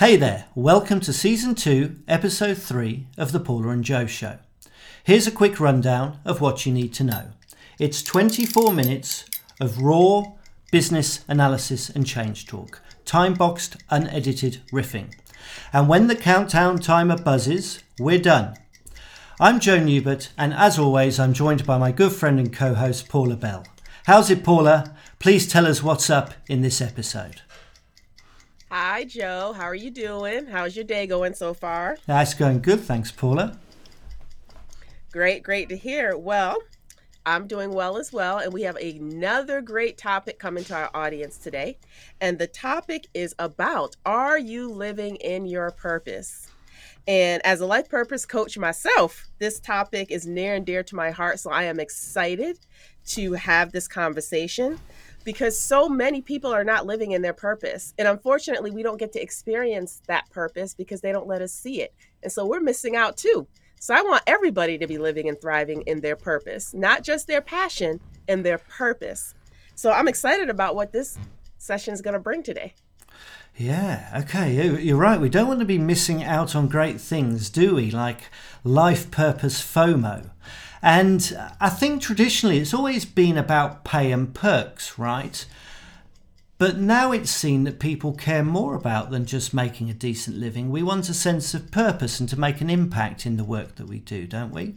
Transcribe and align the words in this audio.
Hey 0.00 0.16
there, 0.16 0.46
welcome 0.54 1.00
to 1.00 1.12
Season 1.12 1.54
2, 1.54 2.04
Episode 2.08 2.56
3 2.56 3.06
of 3.18 3.32
The 3.32 3.38
Paula 3.38 3.68
and 3.68 3.84
Joe 3.84 4.06
Show. 4.06 4.38
Here's 5.04 5.26
a 5.26 5.30
quick 5.30 5.60
rundown 5.60 6.20
of 6.24 6.40
what 6.40 6.64
you 6.64 6.72
need 6.72 6.94
to 6.94 7.04
know. 7.04 7.32
It's 7.78 8.02
24 8.02 8.72
minutes 8.72 9.26
of 9.60 9.82
raw 9.82 10.22
business 10.72 11.22
analysis 11.28 11.90
and 11.90 12.06
change 12.06 12.46
talk, 12.46 12.80
time 13.04 13.34
boxed, 13.34 13.76
unedited 13.90 14.62
riffing. 14.72 15.12
And 15.70 15.86
when 15.86 16.06
the 16.06 16.16
countdown 16.16 16.78
timer 16.78 17.18
buzzes, 17.18 17.84
we're 17.98 18.22
done. 18.22 18.56
I'm 19.38 19.60
Joe 19.60 19.80
Newbert, 19.80 20.30
and 20.38 20.54
as 20.54 20.78
always, 20.78 21.20
I'm 21.20 21.34
joined 21.34 21.66
by 21.66 21.76
my 21.76 21.92
good 21.92 22.12
friend 22.12 22.40
and 22.40 22.50
co 22.50 22.72
host 22.72 23.10
Paula 23.10 23.36
Bell. 23.36 23.66
How's 24.06 24.30
it, 24.30 24.44
Paula? 24.44 24.96
Please 25.18 25.46
tell 25.46 25.66
us 25.66 25.82
what's 25.82 26.08
up 26.08 26.32
in 26.48 26.62
this 26.62 26.80
episode. 26.80 27.42
Hi, 28.72 29.02
Joe. 29.02 29.52
How 29.52 29.64
are 29.64 29.74
you 29.74 29.90
doing? 29.90 30.46
How's 30.46 30.76
your 30.76 30.84
day 30.84 31.04
going 31.08 31.34
so 31.34 31.52
far? 31.52 31.96
That's 32.06 32.34
going 32.34 32.60
good, 32.60 32.78
thanks, 32.78 33.10
Paula. 33.10 33.58
Great, 35.10 35.42
great 35.42 35.68
to 35.70 35.76
hear. 35.76 36.16
Well, 36.16 36.56
I'm 37.26 37.48
doing 37.48 37.72
well 37.72 37.96
as 37.96 38.12
well, 38.12 38.38
and 38.38 38.52
we 38.52 38.62
have 38.62 38.76
another 38.76 39.60
great 39.60 39.98
topic 39.98 40.38
coming 40.38 40.62
to 40.64 40.74
our 40.76 40.90
audience 40.94 41.36
today. 41.36 41.78
And 42.20 42.38
the 42.38 42.46
topic 42.46 43.08
is 43.12 43.34
about 43.40 43.96
Are 44.06 44.38
you 44.38 44.70
living 44.70 45.16
in 45.16 45.46
your 45.46 45.72
purpose? 45.72 46.46
And 47.08 47.44
as 47.44 47.60
a 47.60 47.66
life 47.66 47.88
purpose 47.88 48.24
coach 48.24 48.56
myself, 48.56 49.26
this 49.40 49.58
topic 49.58 50.12
is 50.12 50.28
near 50.28 50.54
and 50.54 50.64
dear 50.64 50.84
to 50.84 50.94
my 50.94 51.10
heart. 51.10 51.40
So 51.40 51.50
I 51.50 51.64
am 51.64 51.80
excited 51.80 52.60
to 53.06 53.32
have 53.32 53.72
this 53.72 53.88
conversation 53.88 54.78
because 55.24 55.58
so 55.58 55.88
many 55.88 56.22
people 56.22 56.52
are 56.52 56.64
not 56.64 56.86
living 56.86 57.12
in 57.12 57.22
their 57.22 57.32
purpose. 57.32 57.94
And 57.98 58.08
unfortunately, 58.08 58.70
we 58.70 58.82
don't 58.82 58.98
get 58.98 59.12
to 59.12 59.22
experience 59.22 60.02
that 60.06 60.28
purpose 60.30 60.74
because 60.74 61.00
they 61.00 61.12
don't 61.12 61.26
let 61.26 61.42
us 61.42 61.52
see 61.52 61.82
it. 61.82 61.94
And 62.22 62.32
so 62.32 62.46
we're 62.46 62.60
missing 62.60 62.96
out 62.96 63.16
too. 63.16 63.46
So 63.78 63.94
I 63.94 64.02
want 64.02 64.22
everybody 64.26 64.76
to 64.78 64.86
be 64.86 64.98
living 64.98 65.28
and 65.28 65.40
thriving 65.40 65.82
in 65.82 66.00
their 66.00 66.16
purpose, 66.16 66.74
not 66.74 67.02
just 67.02 67.26
their 67.26 67.40
passion 67.40 68.00
and 68.28 68.44
their 68.44 68.58
purpose. 68.58 69.34
So 69.74 69.90
I'm 69.90 70.08
excited 70.08 70.50
about 70.50 70.74
what 70.74 70.92
this 70.92 71.18
session 71.56 71.94
is 71.94 72.02
going 72.02 72.14
to 72.14 72.20
bring 72.20 72.42
today. 72.42 72.74
Yeah, 73.56 74.22
okay, 74.22 74.80
you're 74.82 74.96
right. 74.96 75.20
We 75.20 75.28
don't 75.28 75.48
want 75.48 75.60
to 75.60 75.66
be 75.66 75.78
missing 75.78 76.22
out 76.22 76.54
on 76.54 76.68
great 76.68 77.00
things, 77.00 77.50
do 77.50 77.74
we? 77.74 77.90
Like 77.90 78.22
life 78.64 79.10
purpose 79.10 79.60
FOMO. 79.60 80.30
And 80.82 81.38
I 81.60 81.68
think 81.68 82.00
traditionally 82.00 82.58
it's 82.58 82.74
always 82.74 83.04
been 83.04 83.36
about 83.36 83.84
pay 83.84 84.12
and 84.12 84.34
perks, 84.34 84.98
right? 84.98 85.44
But 86.56 86.78
now 86.78 87.12
it's 87.12 87.30
seen 87.30 87.64
that 87.64 87.80
people 87.80 88.12
care 88.12 88.44
more 88.44 88.74
about 88.74 89.10
than 89.10 89.24
just 89.24 89.54
making 89.54 89.88
a 89.88 89.94
decent 89.94 90.36
living. 90.36 90.70
We 90.70 90.82
want 90.82 91.08
a 91.08 91.14
sense 91.14 91.54
of 91.54 91.70
purpose 91.70 92.20
and 92.20 92.28
to 92.28 92.38
make 92.38 92.60
an 92.60 92.68
impact 92.68 93.24
in 93.24 93.36
the 93.36 93.44
work 93.44 93.76
that 93.76 93.88
we 93.88 93.98
do, 93.98 94.26
don't 94.26 94.52
we? 94.52 94.74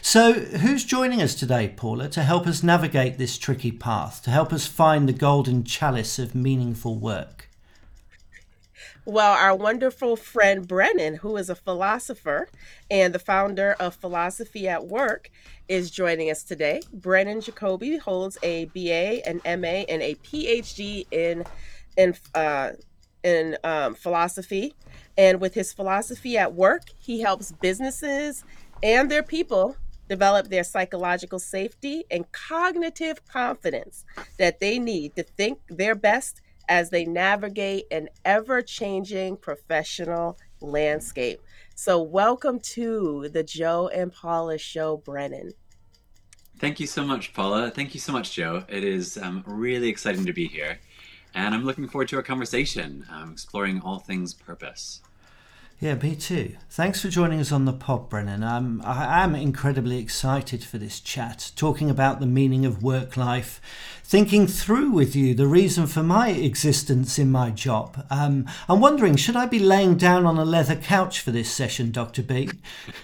So, 0.00 0.32
who's 0.32 0.84
joining 0.84 1.22
us 1.22 1.34
today, 1.34 1.72
Paula, 1.74 2.08
to 2.10 2.22
help 2.22 2.46
us 2.46 2.62
navigate 2.62 3.18
this 3.18 3.38
tricky 3.38 3.72
path, 3.72 4.22
to 4.24 4.30
help 4.30 4.52
us 4.52 4.66
find 4.66 5.08
the 5.08 5.12
golden 5.12 5.64
chalice 5.64 6.18
of 6.18 6.34
meaningful 6.34 6.98
work? 6.98 7.48
Well, 9.04 9.32
our 9.32 9.56
wonderful 9.56 10.14
friend 10.14 10.66
Brennan, 10.66 11.16
who 11.16 11.36
is 11.36 11.50
a 11.50 11.56
philosopher 11.56 12.48
and 12.88 13.12
the 13.12 13.18
founder 13.18 13.74
of 13.80 13.96
Philosophy 13.96 14.68
at 14.68 14.86
Work, 14.86 15.28
is 15.66 15.90
joining 15.90 16.30
us 16.30 16.44
today. 16.44 16.82
Brennan 16.92 17.40
Jacoby 17.40 17.96
holds 17.96 18.38
a 18.44 18.66
BA, 18.66 19.26
an 19.28 19.40
MA, 19.60 19.82
and 19.88 20.02
a 20.02 20.14
PhD 20.14 21.08
in 21.10 21.42
in 21.96 22.14
uh, 22.36 22.70
in 23.24 23.56
um, 23.64 23.96
philosophy. 23.96 24.72
And 25.18 25.40
with 25.40 25.54
his 25.54 25.72
philosophy 25.72 26.38
at 26.38 26.54
work, 26.54 26.82
he 26.96 27.22
helps 27.22 27.50
businesses 27.50 28.44
and 28.84 29.10
their 29.10 29.24
people 29.24 29.76
develop 30.08 30.46
their 30.48 30.62
psychological 30.62 31.40
safety 31.40 32.04
and 32.08 32.30
cognitive 32.30 33.24
confidence 33.26 34.04
that 34.38 34.60
they 34.60 34.78
need 34.78 35.16
to 35.16 35.24
think 35.24 35.58
their 35.68 35.96
best 35.96 36.40
as 36.68 36.90
they 36.90 37.04
navigate 37.04 37.84
an 37.90 38.08
ever 38.24 38.62
changing 38.62 39.36
professional 39.36 40.38
landscape. 40.60 41.40
So, 41.74 42.02
welcome 42.02 42.60
to 42.60 43.28
the 43.30 43.42
Joe 43.42 43.88
and 43.88 44.12
Paula 44.12 44.58
Show, 44.58 44.98
Brennan. 44.98 45.52
Thank 46.58 46.78
you 46.78 46.86
so 46.86 47.04
much, 47.04 47.34
Paula. 47.34 47.70
Thank 47.70 47.94
you 47.94 48.00
so 48.00 48.12
much, 48.12 48.32
Joe. 48.32 48.64
It 48.68 48.84
is 48.84 49.18
um, 49.18 49.42
really 49.46 49.88
exciting 49.88 50.24
to 50.26 50.32
be 50.32 50.46
here. 50.46 50.78
And 51.34 51.54
I'm 51.54 51.64
looking 51.64 51.88
forward 51.88 52.08
to 52.08 52.16
our 52.16 52.22
conversation, 52.22 53.04
um, 53.10 53.32
exploring 53.32 53.80
all 53.80 53.98
things 53.98 54.34
purpose. 54.34 55.00
Yeah, 55.82 55.96
me 55.96 56.14
too. 56.14 56.54
Thanks 56.70 57.02
for 57.02 57.08
joining 57.08 57.40
us 57.40 57.50
on 57.50 57.64
the 57.64 57.72
pod, 57.72 58.08
Brennan. 58.08 58.44
I'm, 58.44 58.80
I 58.84 59.24
am 59.24 59.34
incredibly 59.34 59.98
excited 59.98 60.62
for 60.62 60.78
this 60.78 61.00
chat, 61.00 61.50
talking 61.56 61.90
about 61.90 62.20
the 62.20 62.26
meaning 62.26 62.64
of 62.64 62.84
work 62.84 63.16
life, 63.16 63.60
thinking 64.04 64.46
through 64.46 64.92
with 64.92 65.16
you 65.16 65.34
the 65.34 65.48
reason 65.48 65.88
for 65.88 66.04
my 66.04 66.28
existence 66.28 67.18
in 67.18 67.32
my 67.32 67.50
job. 67.50 68.06
Um, 68.10 68.46
I'm 68.68 68.78
wondering, 68.78 69.16
should 69.16 69.34
I 69.34 69.46
be 69.46 69.58
laying 69.58 69.96
down 69.96 70.24
on 70.24 70.38
a 70.38 70.44
leather 70.44 70.76
couch 70.76 71.18
for 71.18 71.32
this 71.32 71.50
session, 71.50 71.90
Dr. 71.90 72.22
B? 72.22 72.48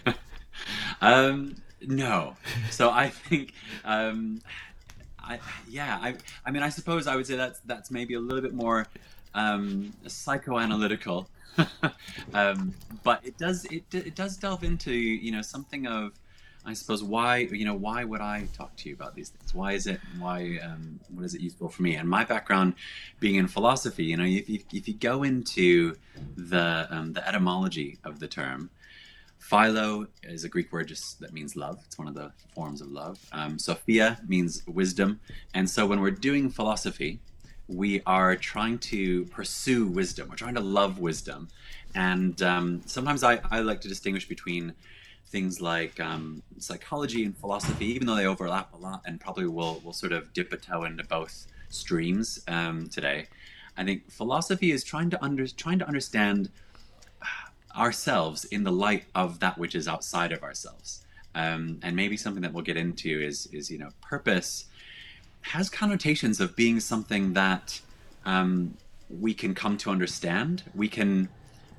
um, 1.00 1.56
no. 1.82 2.36
So 2.70 2.90
I 2.90 3.08
think. 3.08 3.54
Um, 3.84 4.40
I, 5.18 5.40
yeah, 5.68 5.98
I, 6.00 6.14
I 6.46 6.52
mean, 6.52 6.62
I 6.62 6.68
suppose 6.68 7.08
I 7.08 7.16
would 7.16 7.26
say 7.26 7.34
that's 7.34 7.58
that's 7.66 7.90
maybe 7.90 8.14
a 8.14 8.20
little 8.20 8.40
bit 8.40 8.54
more 8.54 8.86
um, 9.34 9.92
psychoanalytical 10.06 11.26
um, 12.34 12.74
but 13.02 13.24
it 13.24 13.38
does 13.38 13.64
it, 13.66 13.84
it 13.92 14.14
does 14.14 14.36
delve 14.36 14.64
into 14.64 14.92
you 14.92 15.32
know 15.32 15.42
something 15.42 15.86
of 15.86 16.12
I 16.64 16.74
suppose 16.74 17.02
why 17.02 17.38
you 17.38 17.64
know 17.64 17.74
why 17.74 18.04
would 18.04 18.20
I 18.20 18.46
talk 18.52 18.76
to 18.76 18.88
you 18.88 18.94
about 18.94 19.14
these 19.14 19.30
things? 19.30 19.54
Why 19.54 19.72
is 19.72 19.86
it 19.86 20.00
why 20.18 20.58
um, 20.62 21.00
what 21.14 21.24
is 21.24 21.34
it 21.34 21.40
useful 21.40 21.68
for 21.68 21.82
me? 21.82 21.94
And 21.94 22.08
my 22.08 22.24
background 22.24 22.74
being 23.20 23.36
in 23.36 23.48
philosophy, 23.48 24.04
you 24.04 24.16
know, 24.16 24.24
if 24.24 24.48
you, 24.48 24.60
if 24.72 24.86
you 24.88 24.94
go 24.94 25.22
into 25.22 25.96
the 26.36 26.86
um, 26.90 27.12
the 27.12 27.26
etymology 27.26 27.98
of 28.04 28.20
the 28.20 28.28
term, 28.28 28.70
philo 29.38 30.08
is 30.22 30.44
a 30.44 30.48
Greek 30.48 30.70
word 30.72 30.88
just 30.88 31.20
that 31.20 31.32
means 31.32 31.56
love. 31.56 31.80
It's 31.86 31.96
one 31.96 32.08
of 32.08 32.14
the 32.14 32.32
forms 32.54 32.80
of 32.80 32.88
love. 32.88 33.18
Um, 33.32 33.58
Sophia 33.58 34.18
means 34.26 34.62
wisdom, 34.66 35.20
and 35.54 35.70
so 35.70 35.86
when 35.86 36.00
we're 36.00 36.10
doing 36.10 36.50
philosophy, 36.50 37.20
we 37.68 38.00
are 38.06 38.34
trying 38.34 38.78
to 38.78 39.26
pursue 39.26 39.86
wisdom. 39.86 40.28
We're 40.28 40.36
trying 40.36 40.54
to 40.54 40.60
love 40.60 40.98
wisdom. 40.98 41.48
And 41.94 42.40
um, 42.42 42.82
sometimes 42.86 43.22
I, 43.22 43.40
I, 43.50 43.60
like 43.60 43.80
to 43.82 43.88
distinguish 43.88 44.26
between 44.26 44.74
things 45.26 45.60
like 45.60 46.00
um, 46.00 46.42
psychology 46.58 47.24
and 47.24 47.36
philosophy, 47.36 47.86
even 47.86 48.06
though 48.06 48.14
they 48.14 48.26
overlap 48.26 48.72
a 48.72 48.76
lot 48.76 49.02
and 49.06 49.20
probably 49.20 49.46
will, 49.46 49.80
will 49.84 49.92
sort 49.92 50.12
of 50.12 50.32
dip 50.32 50.52
a 50.52 50.56
toe 50.56 50.84
into 50.84 51.04
both 51.04 51.46
streams 51.68 52.40
um, 52.48 52.88
today. 52.88 53.26
I 53.76 53.84
think 53.84 54.10
philosophy 54.10 54.70
is 54.70 54.82
trying 54.82 55.10
to 55.10 55.22
under, 55.22 55.46
trying 55.46 55.78
to 55.78 55.86
understand 55.86 56.50
ourselves 57.76 58.44
in 58.46 58.64
the 58.64 58.72
light 58.72 59.04
of 59.14 59.40
that 59.40 59.58
which 59.58 59.74
is 59.74 59.86
outside 59.86 60.32
of 60.32 60.42
ourselves. 60.42 61.04
Um, 61.34 61.78
and 61.82 61.94
maybe 61.94 62.16
something 62.16 62.42
that 62.42 62.52
we'll 62.52 62.64
get 62.64 62.76
into 62.76 63.20
is, 63.20 63.46
is 63.52 63.70
you 63.70 63.78
know, 63.78 63.90
purpose 64.00 64.64
has 65.42 65.70
connotations 65.70 66.40
of 66.40 66.54
being 66.56 66.80
something 66.80 67.32
that 67.32 67.80
um, 68.24 68.76
we 69.08 69.34
can 69.34 69.54
come 69.54 69.76
to 69.78 69.90
understand. 69.90 70.64
We 70.74 70.88
can 70.88 71.28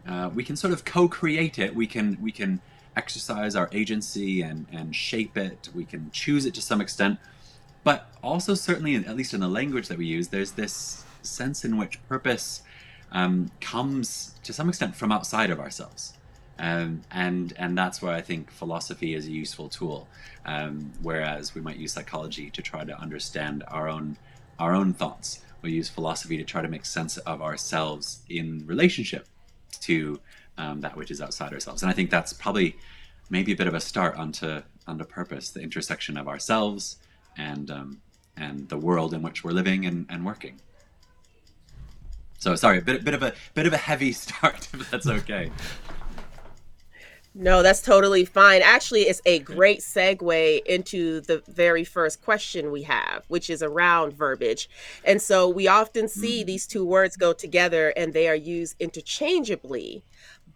uh, 0.08 0.30
we 0.34 0.44
can 0.44 0.56
sort 0.56 0.74
of 0.74 0.86
co-create 0.86 1.60
it. 1.60 1.76
We 1.76 1.86
can 1.86 2.18
we 2.22 2.32
can 2.32 2.62
exercise 2.96 3.56
our 3.56 3.70
agency 3.72 4.42
and 4.42 4.66
and 4.72 4.96
shape 4.96 5.38
it. 5.38 5.70
We 5.76 5.86
can 5.86 6.10
choose 6.12 6.46
it 6.46 6.54
to 6.56 6.62
some 6.62 6.82
extent, 6.82 7.20
but 7.84 8.10
also 8.24 8.54
certainly, 8.54 8.96
at 8.96 9.16
least 9.16 9.34
in 9.34 9.40
the 9.40 9.48
language 9.48 9.88
that 9.88 9.98
we 9.98 10.06
use, 10.06 10.30
there's 10.30 10.52
this 10.54 11.06
sense 11.22 11.64
in 11.64 11.78
which 11.78 12.00
purpose 12.08 12.64
um, 13.12 13.52
comes 13.60 14.36
to 14.44 14.54
some 14.54 14.70
extent 14.70 14.96
from 14.96 15.12
outside 15.12 15.50
of 15.50 15.60
ourselves. 15.60 16.14
Um, 16.60 17.04
and 17.10 17.54
and 17.58 17.78
that's 17.78 18.02
where 18.02 18.14
I 18.14 18.22
think 18.22 18.52
philosophy 18.52 19.14
is 19.14 19.26
a 19.26 19.32
useful 19.32 19.70
tool, 19.70 20.10
um, 20.46 20.92
whereas 21.02 21.56
we 21.56 21.62
might 21.62 21.78
use 21.78 21.94
psychology 21.94 22.50
to 22.52 22.62
try 22.62 22.84
to 22.84 23.00
understand 23.00 23.64
our 23.70 23.88
own 23.88 24.18
our 24.60 24.76
own 24.76 24.94
thoughts. 24.94 25.42
We 25.62 25.72
use 25.72 25.90
philosophy 25.90 26.38
to 26.38 26.44
try 26.44 26.62
to 26.62 26.68
make 26.68 26.86
sense 26.86 27.18
of 27.18 27.42
ourselves 27.42 28.20
in 28.30 28.66
relationship 28.66 29.28
to 29.82 30.20
um, 30.58 30.82
that 30.82 30.96
which 30.98 31.12
is 31.12 31.22
outside 31.22 31.54
ourselves. 31.54 31.82
And 31.82 31.90
I 31.90 31.94
think 31.94 32.10
that's 32.10 32.34
probably 32.34 32.76
maybe 33.30 33.54
a 33.54 33.56
bit 33.56 33.68
of 33.68 33.74
a 33.74 33.80
start 33.80 34.16
onto 34.18 34.62
onto 34.86 35.06
purpose, 35.06 35.52
the 35.52 35.62
intersection 35.62 36.18
of 36.18 36.28
ourselves 36.28 36.98
and 37.38 37.72
um, 37.72 38.02
and 38.36 38.68
the 38.68 38.78
world 38.78 39.14
in 39.14 39.22
which 39.22 39.46
we're 39.46 39.52
living 39.52 39.86
and, 39.86 40.06
and 40.10 40.26
working. 40.26 40.60
So 42.38 42.56
sorry, 42.56 42.80
a 42.80 42.82
bit, 42.82 43.06
bit 43.06 43.14
of 43.14 43.24
a 43.24 43.34
bit 43.54 43.66
of 43.66 43.72
a 43.72 43.78
heavy 43.78 44.12
start, 44.24 44.68
if 44.74 44.92
that's 44.92 45.08
okay. 45.08 45.52
No, 47.36 47.62
that's 47.62 47.82
totally 47.82 48.26
fine. 48.26 48.62
Actually, 48.64 49.04
it's 49.04 49.22
a 49.26 49.40
great 49.40 49.80
segue 49.80 50.66
into 50.66 51.22
the 51.22 51.44
very 51.48 51.84
first 51.84 52.24
question 52.24 52.72
we 52.72 52.84
have, 52.84 53.24
which 53.28 53.50
is 53.50 53.62
around 53.62 54.14
verbiage. 54.14 54.68
And 55.06 55.22
so 55.22 55.48
we 55.48 55.68
often 55.68 56.08
see 56.08 56.40
mm-hmm. 56.40 56.48
these 56.48 56.66
two 56.66 56.84
words 56.84 57.16
go 57.16 57.34
together 57.34 57.94
and 57.96 58.14
they 58.14 58.28
are 58.28 58.36
used 58.36 58.76
interchangeably. 58.80 60.04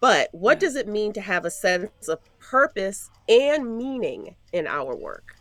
But 0.00 0.30
what 0.32 0.58
does 0.58 0.74
it 0.74 0.88
mean 0.88 1.12
to 1.12 1.20
have 1.20 1.44
a 1.44 1.50
sense 1.50 2.08
of 2.08 2.18
purpose 2.40 3.08
and 3.28 3.78
meaning 3.78 4.34
in 4.52 4.66
our 4.66 4.94
work? 4.96 5.36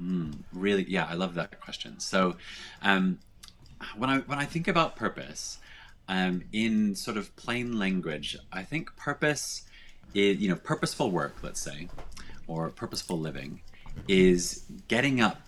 Mm, 0.00 0.40
really, 0.52 0.84
yeah, 0.88 1.06
I 1.08 1.14
love 1.14 1.34
that 1.34 1.58
question. 1.60 1.98
So, 1.98 2.36
um, 2.82 3.18
when 3.96 4.10
I 4.10 4.18
when 4.18 4.38
I 4.38 4.44
think 4.44 4.68
about 4.68 4.94
purpose, 4.96 5.58
um, 6.08 6.44
in 6.52 6.94
sort 6.94 7.16
of 7.16 7.34
plain 7.36 7.78
language, 7.78 8.36
I 8.52 8.62
think 8.62 8.94
purpose 8.96 9.64
is, 10.16 10.38
you 10.38 10.48
know, 10.48 10.56
purposeful 10.56 11.10
work, 11.10 11.36
let's 11.42 11.60
say, 11.60 11.88
or 12.46 12.70
purposeful 12.70 13.18
living, 13.18 13.60
is 14.08 14.64
getting 14.88 15.20
up 15.20 15.40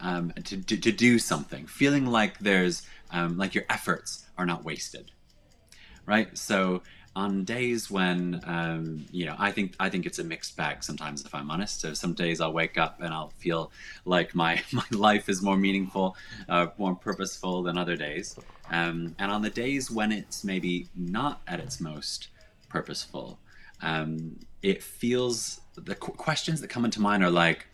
um, 0.00 0.32
to, 0.44 0.62
to, 0.62 0.76
to, 0.76 0.92
do 0.92 1.18
something, 1.18 1.66
feeling 1.66 2.06
like 2.06 2.38
there's, 2.38 2.86
um, 3.10 3.36
like 3.36 3.54
your 3.54 3.64
efforts 3.68 4.26
are 4.38 4.46
not 4.46 4.64
wasted, 4.64 5.10
right? 6.06 6.36
So 6.36 6.82
on 7.14 7.44
days 7.44 7.90
when 7.90 8.40
um, 8.46 9.04
you 9.12 9.26
know 9.26 9.36
I 9.38 9.50
think 9.50 9.74
I 9.78 9.90
think 9.90 10.06
it's 10.06 10.18
a 10.18 10.24
mixed 10.24 10.56
bag 10.56 10.82
sometimes 10.82 11.24
if 11.24 11.34
I'm 11.34 11.50
honest. 11.50 11.80
So 11.80 11.92
some 11.92 12.14
days 12.14 12.40
I'll 12.40 12.54
wake 12.54 12.78
up 12.78 13.00
and 13.02 13.12
I'll 13.12 13.32
feel 13.38 13.70
like 14.04 14.34
my 14.34 14.62
my 14.72 14.84
life 14.90 15.28
is 15.28 15.42
more 15.42 15.56
meaningful, 15.56 16.16
uh, 16.48 16.68
more 16.78 16.94
purposeful 16.94 17.62
than 17.62 17.76
other 17.76 17.96
days. 17.96 18.38
Um, 18.70 19.14
and 19.18 19.30
on 19.30 19.42
the 19.42 19.50
days 19.50 19.90
when 19.90 20.10
it's 20.10 20.42
maybe 20.42 20.88
not 20.96 21.42
at 21.46 21.60
its 21.60 21.80
most 21.80 22.28
purposeful, 22.70 23.38
um, 23.82 24.38
it 24.62 24.82
feels 24.82 25.60
the 25.74 25.94
qu- 25.94 26.12
questions 26.12 26.60
that 26.60 26.68
come 26.68 26.84
into 26.84 27.00
mind 27.00 27.24
are 27.24 27.30
like, 27.30 27.66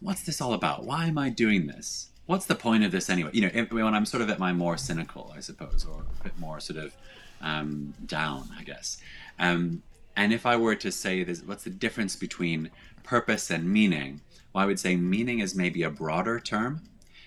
what's 0.00 0.22
this 0.22 0.40
all 0.40 0.54
about? 0.54 0.84
Why 0.84 1.06
am 1.06 1.18
I 1.18 1.30
doing 1.30 1.66
this? 1.66 2.10
What's 2.26 2.46
the 2.46 2.54
point 2.54 2.84
of 2.84 2.90
this 2.90 3.08
anyway? 3.08 3.30
You 3.32 3.42
know, 3.42 3.50
if, 3.52 3.72
when 3.72 3.94
I'm 3.94 4.06
sort 4.06 4.22
of 4.22 4.30
at 4.30 4.38
my 4.38 4.52
more 4.52 4.76
cynical, 4.76 5.32
I 5.36 5.40
suppose, 5.40 5.84
or 5.84 6.04
a 6.20 6.24
bit 6.24 6.38
more 6.38 6.58
sort 6.60 6.78
of 6.78 6.96
um, 7.40 7.94
down, 8.06 8.48
I 8.58 8.64
guess. 8.64 8.98
Um, 9.38 9.82
and 10.16 10.32
if 10.32 10.46
I 10.46 10.56
were 10.56 10.74
to 10.76 10.90
say 10.90 11.22
this, 11.22 11.42
what's 11.42 11.64
the 11.64 11.70
difference 11.70 12.16
between 12.16 12.70
purpose 13.04 13.50
and 13.50 13.70
meaning? 13.70 14.20
Well, 14.52 14.64
I 14.64 14.66
would 14.66 14.80
say 14.80 14.96
meaning 14.96 15.40
is 15.40 15.54
maybe 15.54 15.82
a 15.82 15.90
broader 15.90 16.40
term. 16.40 16.82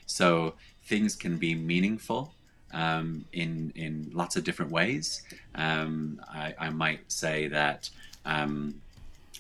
So 0.06 0.56
things 0.84 1.16
can 1.16 1.38
be 1.38 1.54
meaningful 1.54 2.34
um, 2.74 3.26
in 3.32 3.72
in 3.76 4.10
lots 4.14 4.36
of 4.36 4.44
different 4.44 4.72
ways. 4.72 5.22
Um, 5.56 6.22
I, 6.28 6.56
I, 6.60 6.70
might 6.70 7.12
say 7.12 7.48
that 7.48 7.90
um, 8.26 8.82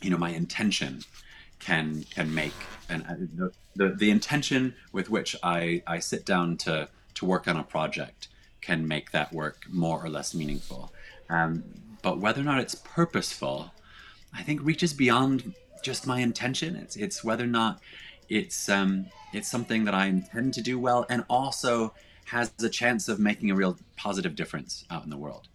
you 0.01 0.09
know 0.09 0.17
my 0.17 0.29
intention 0.29 1.01
can 1.59 2.03
can 2.15 2.33
make 2.33 2.53
and 2.89 3.03
uh, 3.03 3.13
the, 3.35 3.51
the, 3.75 3.95
the 3.95 4.09
intention 4.09 4.73
with 4.91 5.09
which 5.09 5.35
I, 5.43 5.83
I 5.85 5.99
sit 5.99 6.25
down 6.25 6.57
to 6.57 6.89
to 7.15 7.25
work 7.25 7.47
on 7.47 7.57
a 7.57 7.63
project 7.63 8.29
can 8.61 8.87
make 8.87 9.11
that 9.11 9.31
work 9.33 9.65
more 9.69 10.03
or 10.03 10.09
less 10.09 10.33
meaningful. 10.33 10.91
Um, 11.29 11.63
but 12.01 12.19
whether 12.19 12.41
or 12.41 12.43
not 12.43 12.59
it's 12.59 12.75
purposeful, 12.75 13.71
I 14.33 14.43
think 14.43 14.61
reaches 14.63 14.93
beyond 14.93 15.53
just 15.83 16.07
my 16.07 16.19
intention. 16.19 16.75
It's 16.75 16.95
it's 16.95 17.23
whether 17.23 17.43
or 17.43 17.47
not 17.47 17.79
it's 18.29 18.69
um, 18.69 19.07
it's 19.33 19.49
something 19.49 19.85
that 19.85 19.93
I 19.93 20.05
intend 20.07 20.53
to 20.55 20.61
do 20.61 20.79
well 20.79 21.05
and 21.09 21.23
also 21.29 21.93
has 22.25 22.51
a 22.61 22.69
chance 22.69 23.07
of 23.07 23.19
making 23.19 23.49
a 23.49 23.55
real 23.55 23.77
positive 23.95 24.35
difference 24.35 24.85
out 24.89 25.03
in 25.03 25.09
the 25.09 25.17
world. 25.17 25.47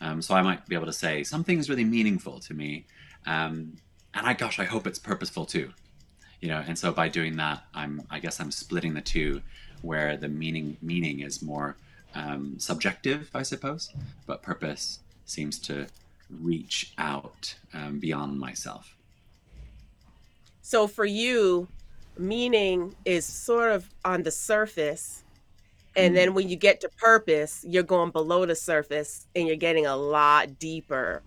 Um, 0.00 0.22
so 0.22 0.34
I 0.34 0.42
might 0.42 0.66
be 0.66 0.74
able 0.74 0.86
to 0.86 0.92
say 0.92 1.24
something's 1.24 1.68
really 1.68 1.84
meaningful 1.84 2.38
to 2.40 2.54
me, 2.54 2.86
um, 3.26 3.76
and 4.14 4.26
I 4.26 4.32
gosh, 4.32 4.58
I 4.58 4.64
hope 4.64 4.86
it's 4.86 4.98
purposeful 4.98 5.44
too. 5.44 5.72
You 6.40 6.48
know, 6.48 6.62
and 6.66 6.78
so 6.78 6.92
by 6.92 7.08
doing 7.08 7.36
that, 7.36 7.64
I'm 7.74 8.02
I 8.10 8.20
guess 8.20 8.40
I'm 8.40 8.50
splitting 8.50 8.94
the 8.94 9.00
two, 9.00 9.42
where 9.82 10.16
the 10.16 10.28
meaning 10.28 10.76
meaning 10.80 11.20
is 11.20 11.42
more 11.42 11.76
um, 12.14 12.58
subjective, 12.58 13.30
I 13.34 13.42
suppose, 13.42 13.90
but 14.26 14.42
purpose 14.42 15.00
seems 15.24 15.58
to 15.60 15.86
reach 16.30 16.92
out 16.98 17.54
um, 17.74 17.98
beyond 17.98 18.38
myself. 18.38 18.96
So 20.62 20.86
for 20.86 21.04
you, 21.04 21.68
meaning 22.16 22.94
is 23.04 23.24
sort 23.24 23.72
of 23.72 23.88
on 24.04 24.22
the 24.22 24.30
surface 24.30 25.24
and 25.98 26.16
then 26.16 26.28
mm-hmm. 26.28 26.36
when 26.36 26.48
you 26.48 26.56
get 26.56 26.80
to 26.82 26.88
purpose, 26.90 27.64
you're 27.66 27.82
going 27.82 28.10
below 28.10 28.46
the 28.46 28.54
surface 28.54 29.26
and 29.34 29.46
you're 29.46 29.56
getting 29.56 29.86
a 29.86 29.96
lot 29.96 30.58
deeper 30.58 31.22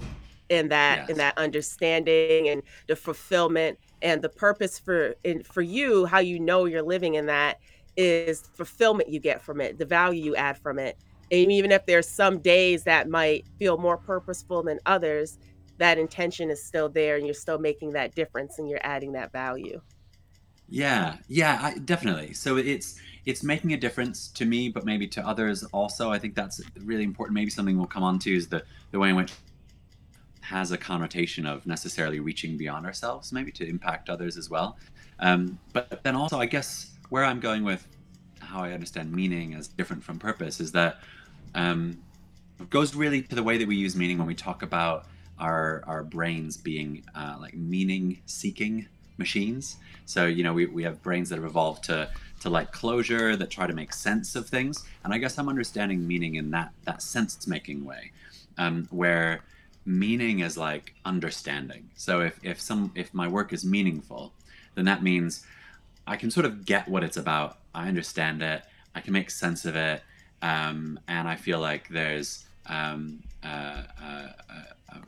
in 0.49 0.69
that 0.69 0.99
yes. 0.99 1.09
in 1.09 1.17
that 1.17 1.37
understanding 1.37 2.49
and 2.49 2.63
the 2.87 2.95
fulfillment 2.95 3.77
and 4.01 4.21
the 4.21 4.29
purpose 4.29 4.79
for 4.79 5.15
in 5.23 5.43
for 5.43 5.61
you, 5.61 6.05
how 6.05 6.19
you 6.19 6.39
know 6.39 6.65
you're 6.65 6.81
living 6.81 7.15
in 7.15 7.25
that 7.25 7.59
is 7.97 8.41
fulfillment 8.53 9.09
you 9.09 9.19
get 9.19 9.41
from 9.41 9.59
it, 9.59 9.77
the 9.77 9.85
value 9.85 10.23
you 10.23 10.35
add 10.35 10.57
from 10.57 10.79
it. 10.79 10.97
And 11.31 11.51
even 11.51 11.71
if 11.71 11.85
there's 11.85 12.07
some 12.07 12.39
days 12.39 12.83
that 12.83 13.09
might 13.09 13.45
feel 13.59 13.77
more 13.77 13.97
purposeful 13.97 14.63
than 14.63 14.79
others, 14.85 15.37
that 15.77 15.97
intention 15.97 16.49
is 16.49 16.63
still 16.63 16.89
there 16.89 17.17
and 17.17 17.25
you're 17.25 17.33
still 17.33 17.59
making 17.59 17.91
that 17.91 18.15
difference 18.15 18.59
and 18.59 18.69
you're 18.69 18.79
adding 18.83 19.13
that 19.13 19.31
value. 19.31 19.81
Yeah, 20.71 21.17
yeah, 21.27 21.59
I, 21.61 21.77
definitely. 21.79 22.33
So 22.33 22.55
it's 22.55 22.95
it's 23.25 23.43
making 23.43 23.73
a 23.73 23.77
difference 23.77 24.29
to 24.29 24.45
me, 24.45 24.69
but 24.69 24.85
maybe 24.85 25.05
to 25.09 25.27
others 25.27 25.63
also. 25.65 26.09
I 26.09 26.17
think 26.17 26.33
that's 26.33 26.61
really 26.79 27.03
important. 27.03 27.35
Maybe 27.35 27.51
something 27.51 27.77
we'll 27.77 27.87
come 27.87 28.03
on 28.03 28.17
to 28.19 28.33
is 28.33 28.47
the 28.47 28.63
the 28.91 28.97
way 28.97 29.09
in 29.09 29.15
which 29.17 29.33
has 30.39 30.71
a 30.71 30.77
connotation 30.77 31.45
of 31.45 31.67
necessarily 31.67 32.19
reaching 32.21 32.57
beyond 32.57 32.85
ourselves, 32.85 33.31
maybe 33.33 33.51
to 33.51 33.67
impact 33.67 34.09
others 34.09 34.37
as 34.37 34.49
well. 34.49 34.77
Um, 35.19 35.59
but 35.73 36.03
then 36.03 36.15
also, 36.15 36.39
I 36.39 36.45
guess 36.45 36.91
where 37.09 37.25
I'm 37.25 37.41
going 37.41 37.63
with 37.63 37.85
how 38.39 38.63
I 38.63 38.71
understand 38.71 39.11
meaning 39.11 39.53
as 39.53 39.67
different 39.67 40.03
from 40.03 40.19
purpose 40.19 40.59
is 40.61 40.71
that 40.71 40.99
um, 41.53 41.97
goes 42.69 42.95
really 42.95 43.21
to 43.23 43.35
the 43.35 43.43
way 43.43 43.57
that 43.57 43.67
we 43.67 43.75
use 43.75 43.95
meaning 43.95 44.17
when 44.17 44.27
we 44.27 44.35
talk 44.35 44.63
about 44.63 45.05
our 45.37 45.83
our 45.85 46.03
brains 46.03 46.55
being 46.55 47.03
uh, 47.13 47.35
like 47.39 47.55
meaning 47.55 48.21
seeking 48.25 48.87
machines. 49.25 49.77
So 50.05 50.21
you 50.25 50.43
know 50.43 50.53
we, 50.59 50.65
we 50.77 50.83
have 50.83 50.97
brains 51.07 51.29
that 51.29 51.37
have 51.39 51.49
evolved 51.53 51.83
to 51.85 52.09
to 52.41 52.49
like 52.49 52.71
closure 52.71 53.35
that 53.35 53.49
try 53.57 53.67
to 53.67 53.73
make 53.81 53.93
sense 53.93 54.35
of 54.35 54.43
things. 54.49 54.83
And 55.03 55.13
I 55.13 55.17
guess 55.19 55.37
I'm 55.37 55.47
understanding 55.55 56.07
meaning 56.07 56.35
in 56.35 56.51
that 56.51 56.69
that 56.87 57.01
sense 57.01 57.47
making 57.47 57.85
way, 57.85 58.11
um, 58.57 58.87
where 58.91 59.41
meaning 59.85 60.39
is 60.39 60.57
like 60.57 60.93
understanding. 61.05 61.89
So 61.95 62.21
if 62.21 62.39
if 62.43 62.59
some 62.59 62.91
if 62.95 63.13
my 63.13 63.27
work 63.27 63.53
is 63.53 63.63
meaningful, 63.63 64.33
then 64.75 64.85
that 64.85 65.03
means 65.03 65.45
I 66.07 66.15
can 66.17 66.31
sort 66.31 66.45
of 66.45 66.65
get 66.65 66.87
what 66.87 67.03
it's 67.03 67.17
about. 67.17 67.59
I 67.73 67.87
understand 67.87 68.41
it. 68.41 68.63
I 68.95 68.99
can 69.01 69.13
make 69.13 69.29
sense 69.29 69.65
of 69.65 69.75
it, 69.75 70.03
um, 70.41 70.99
and 71.07 71.27
I 71.27 71.35
feel 71.35 71.59
like 71.59 71.87
there's 71.89 72.45
um, 72.65 73.23
uh, 73.43 73.83
uh, 74.01 74.27
uh, 74.49 74.63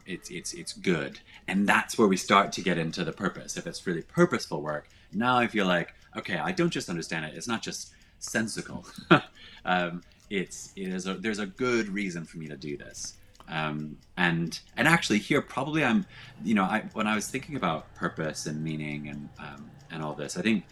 it's 0.06 0.30
it's 0.30 0.54
it's 0.54 0.74
good, 0.74 1.20
and 1.48 1.68
that's 1.68 1.98
where 1.98 2.08
we 2.08 2.18
start 2.18 2.52
to 2.54 2.62
get 2.62 2.78
into 2.78 3.04
the 3.04 3.12
purpose. 3.12 3.58
If 3.58 3.68
it's 3.68 3.86
really 3.86 4.02
purposeful 4.02 4.62
work, 4.62 4.90
now 5.12 5.38
I 5.38 5.48
feel 5.48 5.66
like 5.66 5.94
okay, 6.18 6.38
I 6.38 6.52
don't 6.52 6.70
just 6.70 6.90
understand 6.90 7.26
it. 7.26 7.34
It's 7.36 7.48
not 7.48 7.62
just 7.62 7.94
sensical. 8.20 8.86
um, 9.66 10.04
it's 10.30 10.72
it 10.76 10.90
is 10.90 11.08
a, 11.08 11.16
there's 11.16 11.40
a 11.40 11.46
good 11.46 11.90
reason 11.90 12.26
for 12.26 12.38
me 12.38 12.48
to 12.48 12.58
do 12.58 12.78
this. 12.78 13.16
Um, 13.50 13.98
and 14.16 14.58
and 14.78 14.88
actually 14.88 15.20
here 15.20 15.42
probably 15.42 15.84
I'm 15.84 16.06
you 16.44 16.54
know 16.54 16.64
I 16.64 16.86
when 16.94 17.08
I 17.08 17.16
was 17.16 17.28
thinking 17.28 17.56
about 17.58 17.94
purpose 17.94 18.46
and 18.46 18.64
meaning 18.64 19.10
and 19.10 19.30
um, 19.38 19.70
and 19.92 20.02
all 20.02 20.14
this 20.14 20.38
I 20.38 20.42
think 20.42 20.64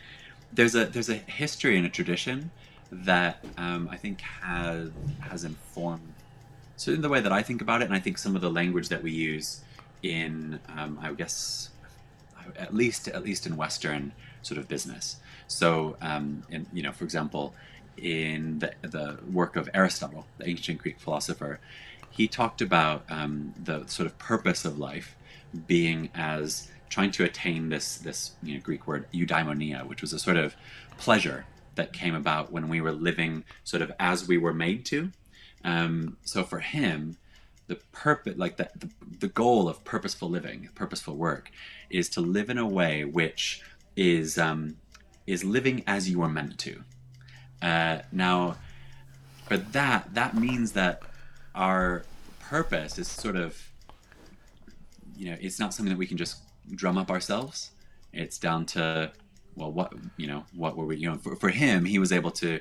there's 0.53 0.75
a 0.75 0.85
there's 0.85 1.09
a 1.09 1.15
history 1.15 1.77
and 1.77 1.85
a 1.85 1.89
tradition 1.89 2.49
that 2.91 3.43
um, 3.57 3.89
I 3.91 3.97
think 3.97 4.21
has 4.21 4.89
has 5.19 5.43
informed 5.43 6.13
so 6.81 6.91
in 6.91 7.01
the 7.01 7.09
way 7.09 7.21
that 7.21 7.31
I 7.31 7.43
think 7.43 7.61
about 7.61 7.83
it 7.83 7.85
and 7.85 7.93
I 7.93 7.99
think 7.99 8.17
some 8.17 8.35
of 8.35 8.41
the 8.41 8.49
language 8.49 8.89
that 8.89 9.03
we 9.03 9.11
use 9.11 9.61
in 10.01 10.59
um, 10.75 10.97
I 10.99 11.13
guess 11.13 11.69
at 12.57 12.73
least 12.73 13.07
at 13.07 13.23
least 13.23 13.45
in 13.45 13.55
Western 13.55 14.13
sort 14.41 14.57
of 14.57 14.67
business 14.67 15.17
so 15.47 15.95
um, 16.01 16.43
in 16.49 16.65
you 16.73 16.81
know 16.81 16.91
for 16.91 17.03
example 17.03 17.53
in 17.97 18.59
the, 18.59 18.73
the 18.81 19.19
work 19.31 19.55
of 19.55 19.69
Aristotle 19.75 20.25
the 20.39 20.49
ancient 20.49 20.79
Greek 20.79 20.99
philosopher 20.99 21.59
he 22.09 22.27
talked 22.27 22.61
about 22.61 23.03
um, 23.09 23.53
the 23.63 23.85
sort 23.85 24.07
of 24.07 24.17
purpose 24.17 24.65
of 24.65 24.79
life 24.79 25.15
being 25.67 26.09
as 26.15 26.67
trying 26.89 27.11
to 27.11 27.23
attain 27.23 27.69
this 27.69 27.97
this 27.97 28.31
you 28.41 28.55
know, 28.55 28.59
Greek 28.59 28.87
word 28.87 29.05
eudaimonia, 29.13 29.87
which 29.87 30.01
was 30.01 30.13
a 30.13 30.19
sort 30.19 30.37
of 30.37 30.55
pleasure 30.97 31.45
that 31.75 31.93
came 31.93 32.15
about 32.15 32.51
when 32.51 32.67
we 32.67 32.81
were 32.81 32.91
living 32.91 33.43
sort 33.63 33.81
of 33.81 33.91
as 33.99 34.27
we 34.27 34.37
were 34.37 34.53
made 34.53 34.83
to. 34.85 35.11
Um, 35.63 36.17
so 36.23 36.43
for 36.43 36.59
him, 36.59 37.17
the 37.67 37.75
purpose, 37.91 38.37
like 38.37 38.57
the, 38.57 38.69
the 38.75 38.89
the 39.19 39.27
goal 39.27 39.69
of 39.69 39.83
purposeful 39.83 40.29
living, 40.29 40.69
purposeful 40.75 41.15
work, 41.15 41.51
is 41.89 42.09
to 42.09 42.21
live 42.21 42.49
in 42.49 42.57
a 42.57 42.67
way 42.67 43.05
which 43.05 43.61
is 43.95 44.37
um, 44.37 44.77
is 45.27 45.43
living 45.43 45.83
as 45.87 46.09
you 46.09 46.21
are 46.21 46.29
meant 46.29 46.57
to. 46.59 46.83
Uh, 47.61 47.99
now, 48.11 48.57
for 49.47 49.57
that, 49.57 50.13
that 50.13 50.35
means 50.35 50.71
that 50.73 51.03
our 51.53 52.03
purpose 52.39 52.97
is 52.97 53.07
sort 53.07 53.35
of 53.35 53.71
you 55.21 55.29
know, 55.29 55.37
it's 55.39 55.59
not 55.59 55.71
something 55.71 55.93
that 55.93 55.99
we 55.99 56.07
can 56.07 56.17
just 56.17 56.39
drum 56.73 56.97
up 56.97 57.11
ourselves. 57.11 57.69
It's 58.11 58.39
down 58.39 58.65
to 58.67 59.11
well, 59.55 59.71
what 59.71 59.93
you 60.17 60.27
know, 60.27 60.45
what 60.55 60.77
were 60.77 60.85
we? 60.85 60.97
You 60.97 61.11
know, 61.11 61.17
for, 61.17 61.35
for 61.35 61.49
him, 61.49 61.85
he 61.85 61.99
was 61.99 62.11
able 62.11 62.31
to. 62.31 62.59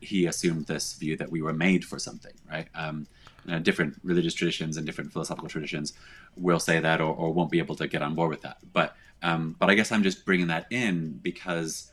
He 0.00 0.26
assumed 0.26 0.66
this 0.66 0.94
view 0.94 1.16
that 1.16 1.30
we 1.30 1.42
were 1.42 1.52
made 1.52 1.84
for 1.84 1.98
something, 1.98 2.34
right? 2.48 2.68
Um, 2.74 3.06
uh, 3.48 3.58
different 3.58 3.98
religious 4.04 4.34
traditions 4.34 4.76
and 4.76 4.86
different 4.86 5.12
philosophical 5.12 5.48
traditions 5.48 5.94
will 6.36 6.60
say 6.60 6.78
that 6.78 7.00
or, 7.00 7.14
or 7.14 7.32
won't 7.32 7.50
be 7.50 7.58
able 7.58 7.74
to 7.76 7.88
get 7.88 8.02
on 8.02 8.14
board 8.14 8.30
with 8.30 8.42
that. 8.42 8.58
But 8.72 8.94
um, 9.22 9.56
but 9.58 9.70
I 9.70 9.74
guess 9.74 9.92
I'm 9.92 10.02
just 10.02 10.24
bringing 10.24 10.48
that 10.48 10.66
in 10.70 11.18
because 11.22 11.90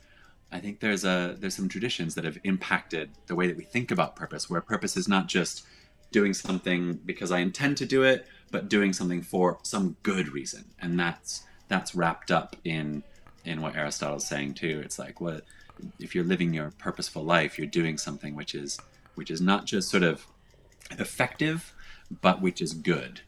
I 0.50 0.60
think 0.60 0.80
there's 0.80 1.04
a 1.04 1.36
there's 1.38 1.56
some 1.56 1.68
traditions 1.68 2.14
that 2.14 2.24
have 2.24 2.38
impacted 2.44 3.10
the 3.26 3.34
way 3.34 3.46
that 3.46 3.56
we 3.56 3.64
think 3.64 3.90
about 3.90 4.16
purpose, 4.16 4.48
where 4.48 4.60
purpose 4.60 4.96
is 4.96 5.08
not 5.08 5.26
just 5.26 5.64
doing 6.10 6.32
something 6.32 6.94
because 7.04 7.30
I 7.30 7.40
intend 7.40 7.76
to 7.78 7.86
do 7.86 8.02
it, 8.02 8.26
but 8.50 8.68
doing 8.68 8.92
something 8.92 9.20
for 9.20 9.58
some 9.62 9.96
good 10.02 10.28
reason, 10.32 10.64
and 10.80 10.98
that's 10.98 11.44
that's 11.68 11.94
wrapped 11.94 12.30
up 12.30 12.56
in 12.64 13.02
in 13.48 13.62
what 13.62 13.76
Aristotle's 13.76 14.26
saying 14.26 14.54
too. 14.54 14.80
It's 14.84 14.98
like 14.98 15.20
what 15.20 15.44
if 15.98 16.14
you're 16.14 16.24
living 16.24 16.52
your 16.52 16.72
purposeful 16.78 17.24
life, 17.24 17.58
you're 17.58 17.66
doing 17.66 17.98
something 17.98 18.34
which 18.34 18.54
is 18.54 18.78
which 19.14 19.30
is 19.30 19.40
not 19.40 19.64
just 19.64 19.88
sort 19.88 20.02
of 20.02 20.26
effective, 20.92 21.72
but 22.20 22.40
which 22.40 22.60
is 22.60 22.74
good. 22.74 23.20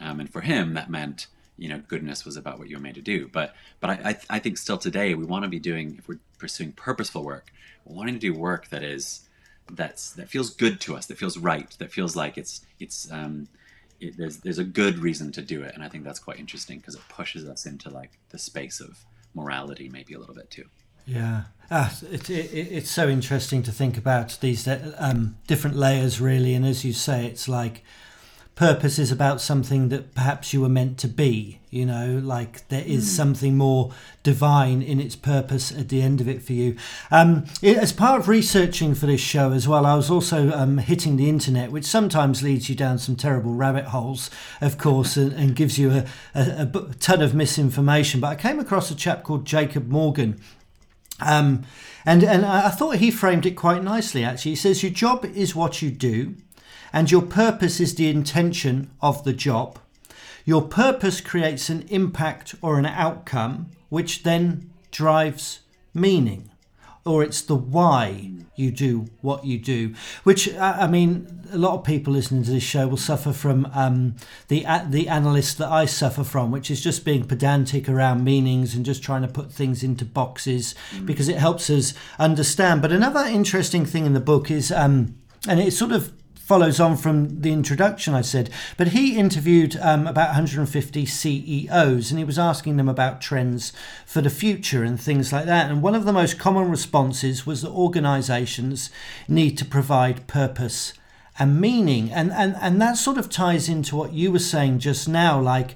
Um, 0.00 0.20
and 0.20 0.30
for 0.30 0.40
him, 0.40 0.74
that 0.74 0.90
meant 0.90 1.26
you 1.58 1.68
know 1.68 1.82
goodness 1.86 2.24
was 2.24 2.36
about 2.36 2.58
what 2.58 2.68
you 2.68 2.76
were 2.76 2.82
made 2.82 2.94
to 2.94 3.02
do. 3.02 3.28
But 3.28 3.54
but 3.80 3.90
I 3.90 4.10
I, 4.10 4.36
I 4.36 4.38
think 4.38 4.58
still 4.58 4.78
today 4.78 5.14
we 5.14 5.24
want 5.24 5.44
to 5.44 5.48
be 5.48 5.58
doing 5.58 5.96
if 5.98 6.08
we're 6.08 6.20
pursuing 6.38 6.72
purposeful 6.72 7.22
work, 7.22 7.52
we're 7.84 7.96
wanting 7.96 8.14
to 8.14 8.20
do 8.20 8.32
work 8.34 8.68
that 8.70 8.82
is 8.82 9.28
that's 9.70 10.12
that 10.12 10.28
feels 10.30 10.50
good 10.50 10.80
to 10.82 10.96
us, 10.96 11.06
that 11.06 11.18
feels 11.18 11.36
right, 11.36 11.70
that 11.78 11.92
feels 11.92 12.16
like 12.16 12.38
it's 12.38 12.64
it's 12.78 13.10
um, 13.12 13.48
it, 14.00 14.16
there's 14.16 14.38
there's 14.38 14.58
a 14.58 14.64
good 14.64 14.98
reason 14.98 15.32
to 15.32 15.42
do 15.42 15.62
it, 15.62 15.74
and 15.74 15.82
I 15.82 15.88
think 15.88 16.04
that's 16.04 16.18
quite 16.18 16.38
interesting 16.38 16.78
because 16.78 16.94
it 16.94 17.02
pushes 17.08 17.48
us 17.48 17.66
into 17.66 17.90
like 17.90 18.12
the 18.30 18.38
space 18.38 18.80
of 18.80 19.04
morality, 19.36 19.88
maybe 19.88 20.14
a 20.14 20.18
little 20.18 20.34
bit 20.34 20.50
too. 20.50 20.64
Yeah, 21.06 21.42
ah, 21.70 21.96
it, 22.10 22.28
it, 22.28 22.50
it's 22.52 22.90
so 22.90 23.08
interesting 23.08 23.62
to 23.62 23.70
think 23.70 23.96
about 23.96 24.38
these 24.40 24.66
um, 24.98 25.36
different 25.46 25.76
layers, 25.76 26.20
really. 26.20 26.54
And 26.54 26.66
as 26.66 26.84
you 26.84 26.92
say, 26.92 27.26
it's 27.26 27.48
like 27.48 27.84
purpose 28.56 28.98
is 28.98 29.12
about 29.12 29.38
something 29.38 29.90
that 29.90 30.14
perhaps 30.14 30.54
you 30.54 30.62
were 30.62 30.68
meant 30.68 30.96
to 30.96 31.06
be 31.06 31.60
you 31.68 31.84
know 31.84 32.18
like 32.24 32.66
there 32.68 32.84
is 32.86 33.04
mm. 33.04 33.08
something 33.08 33.54
more 33.54 33.92
divine 34.22 34.80
in 34.80 34.98
its 34.98 35.14
purpose 35.14 35.70
at 35.70 35.90
the 35.90 36.00
end 36.00 36.22
of 36.22 36.26
it 36.28 36.42
for 36.42 36.54
you 36.54 36.74
um, 37.10 37.44
it, 37.60 37.76
as 37.76 37.92
part 37.92 38.18
of 38.18 38.28
researching 38.28 38.94
for 38.94 39.04
this 39.04 39.20
show 39.20 39.52
as 39.52 39.68
well 39.68 39.84
i 39.84 39.94
was 39.94 40.10
also 40.10 40.50
um, 40.52 40.78
hitting 40.78 41.18
the 41.18 41.28
internet 41.28 41.70
which 41.70 41.84
sometimes 41.84 42.42
leads 42.42 42.70
you 42.70 42.74
down 42.74 42.98
some 42.98 43.14
terrible 43.14 43.52
rabbit 43.52 43.84
holes 43.84 44.30
of 44.62 44.78
course 44.78 45.18
and, 45.18 45.34
and 45.34 45.54
gives 45.54 45.78
you 45.78 45.90
a, 45.90 46.06
a, 46.34 46.62
a, 46.62 46.94
ton 46.98 47.20
of 47.20 47.34
misinformation 47.34 48.20
but 48.20 48.28
i 48.28 48.34
came 48.34 48.58
across 48.58 48.90
a 48.90 48.96
chap 48.96 49.22
called 49.22 49.44
jacob 49.44 49.86
morgan 49.88 50.40
um, 51.18 51.64
and, 52.04 52.22
and 52.22 52.44
I 52.44 52.68
thought 52.68 52.96
he 52.96 53.10
framed 53.10 53.46
it 53.46 53.52
quite 53.52 53.82
nicely 53.82 54.22
actually. 54.22 54.52
He 54.52 54.56
says, 54.56 54.82
Your 54.82 54.92
job 54.92 55.24
is 55.24 55.56
what 55.56 55.80
you 55.80 55.90
do, 55.90 56.36
and 56.96 57.10
your 57.10 57.20
purpose 57.20 57.78
is 57.78 57.94
the 57.94 58.08
intention 58.08 58.90
of 59.02 59.22
the 59.22 59.34
job. 59.34 59.78
Your 60.46 60.62
purpose 60.62 61.20
creates 61.20 61.68
an 61.68 61.84
impact 61.90 62.54
or 62.62 62.78
an 62.78 62.86
outcome, 62.86 63.70
which 63.90 64.22
then 64.22 64.70
drives 64.90 65.60
meaning, 65.92 66.50
or 67.04 67.22
it's 67.22 67.42
the 67.42 67.54
why 67.54 68.30
you 68.54 68.70
do 68.70 69.08
what 69.20 69.44
you 69.44 69.58
do. 69.58 69.92
Which 70.24 70.50
I 70.56 70.86
mean, 70.86 71.46
a 71.52 71.58
lot 71.58 71.74
of 71.74 71.84
people 71.84 72.14
listening 72.14 72.44
to 72.44 72.50
this 72.50 72.62
show 72.62 72.88
will 72.88 72.96
suffer 72.96 73.34
from 73.34 73.70
um, 73.74 74.16
the 74.48 74.64
the 74.88 75.06
analyst 75.06 75.58
that 75.58 75.68
I 75.68 75.84
suffer 75.84 76.24
from, 76.24 76.50
which 76.50 76.70
is 76.70 76.80
just 76.80 77.04
being 77.04 77.24
pedantic 77.26 77.90
around 77.90 78.24
meanings 78.24 78.74
and 78.74 78.86
just 78.86 79.02
trying 79.02 79.20
to 79.20 79.28
put 79.28 79.52
things 79.52 79.82
into 79.82 80.06
boxes 80.06 80.74
mm. 80.92 81.04
because 81.04 81.28
it 81.28 81.36
helps 81.36 81.68
us 81.68 81.92
understand. 82.18 82.80
But 82.80 82.90
another 82.90 83.26
interesting 83.26 83.84
thing 83.84 84.06
in 84.06 84.14
the 84.14 84.18
book 84.32 84.50
is, 84.50 84.72
um, 84.72 85.16
and 85.46 85.60
it 85.60 85.72
sort 85.72 85.92
of 85.92 86.14
follows 86.46 86.78
on 86.78 86.96
from 86.96 87.40
the 87.40 87.52
introduction 87.52 88.14
I 88.14 88.20
said. 88.20 88.50
But 88.76 88.88
he 88.88 89.18
interviewed 89.18 89.76
um, 89.82 90.06
about 90.06 90.28
150 90.28 91.04
CEOs 91.04 92.10
and 92.12 92.18
he 92.20 92.24
was 92.24 92.38
asking 92.38 92.76
them 92.76 92.88
about 92.88 93.20
trends 93.20 93.72
for 94.06 94.20
the 94.20 94.30
future 94.30 94.84
and 94.84 95.00
things 95.00 95.32
like 95.32 95.46
that. 95.46 95.68
And 95.68 95.82
one 95.82 95.96
of 95.96 96.04
the 96.04 96.12
most 96.12 96.38
common 96.38 96.70
responses 96.70 97.46
was 97.46 97.62
that 97.62 97.70
organizations 97.70 98.90
need 99.26 99.58
to 99.58 99.64
provide 99.64 100.28
purpose 100.28 100.92
and 101.36 101.60
meaning. 101.60 102.12
And, 102.12 102.30
and, 102.30 102.54
and 102.60 102.80
that 102.80 102.96
sort 102.96 103.18
of 103.18 103.28
ties 103.28 103.68
into 103.68 103.96
what 103.96 104.12
you 104.12 104.30
were 104.30 104.38
saying 104.38 104.78
just 104.78 105.08
now 105.08 105.40
like, 105.40 105.74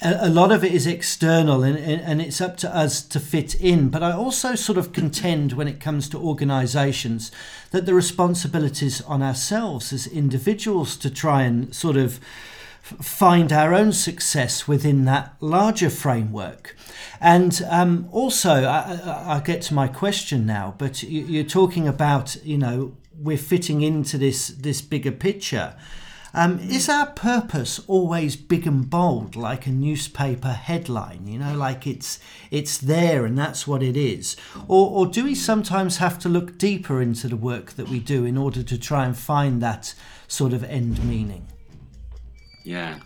a, 0.00 0.28
lot 0.28 0.52
of 0.52 0.64
it 0.64 0.72
is 0.72 0.86
external 0.86 1.62
and, 1.62 1.78
and 1.78 2.20
it's 2.20 2.40
up 2.40 2.56
to 2.58 2.76
us 2.76 3.00
to 3.02 3.20
fit 3.20 3.54
in. 3.54 3.88
But 3.88 4.02
I 4.02 4.12
also 4.12 4.54
sort 4.54 4.76
of 4.76 4.92
contend 4.92 5.52
when 5.52 5.68
it 5.68 5.80
comes 5.80 6.08
to 6.10 6.18
organizations 6.18 7.30
that 7.70 7.86
the 7.86 7.94
responsibilities 7.94 9.00
on 9.02 9.22
ourselves 9.22 9.92
as 9.92 10.06
individuals 10.06 10.96
to 10.98 11.10
try 11.10 11.42
and 11.42 11.74
sort 11.74 11.96
of 11.96 12.20
find 12.82 13.50
our 13.50 13.72
own 13.72 13.92
success 13.92 14.68
within 14.68 15.06
that 15.06 15.34
larger 15.40 15.88
framework. 15.88 16.76
And 17.18 17.62
um, 17.70 18.08
also, 18.12 18.64
I, 18.64 19.36
I, 19.36 19.40
get 19.40 19.62
to 19.62 19.74
my 19.74 19.88
question 19.88 20.44
now, 20.44 20.74
but 20.76 21.02
you're 21.02 21.44
talking 21.44 21.88
about, 21.88 22.36
you 22.44 22.58
know, 22.58 22.94
we're 23.18 23.38
fitting 23.38 23.80
into 23.80 24.18
this 24.18 24.48
this 24.48 24.82
bigger 24.82 25.12
picture. 25.12 25.76
Um, 26.34 26.58
is 26.58 26.88
our 26.88 27.06
purpose 27.06 27.80
always 27.86 28.34
big 28.34 28.66
and 28.66 28.90
bold, 28.90 29.36
like 29.36 29.66
a 29.66 29.70
newspaper 29.70 30.48
headline? 30.48 31.28
You 31.28 31.38
know, 31.38 31.56
like 31.56 31.86
it's 31.86 32.18
it's 32.50 32.76
there 32.76 33.24
and 33.24 33.38
that's 33.38 33.66
what 33.68 33.82
it 33.82 33.96
is, 33.96 34.36
or 34.66 34.90
or 34.90 35.06
do 35.06 35.24
we 35.24 35.34
sometimes 35.36 35.98
have 35.98 36.18
to 36.20 36.28
look 36.28 36.58
deeper 36.58 37.00
into 37.00 37.28
the 37.28 37.36
work 37.36 37.74
that 37.74 37.88
we 37.88 38.00
do 38.00 38.24
in 38.24 38.36
order 38.36 38.64
to 38.64 38.76
try 38.76 39.06
and 39.06 39.16
find 39.16 39.62
that 39.62 39.94
sort 40.26 40.52
of 40.52 40.64
end 40.64 41.04
meaning? 41.04 41.46
Yeah, 42.64 42.98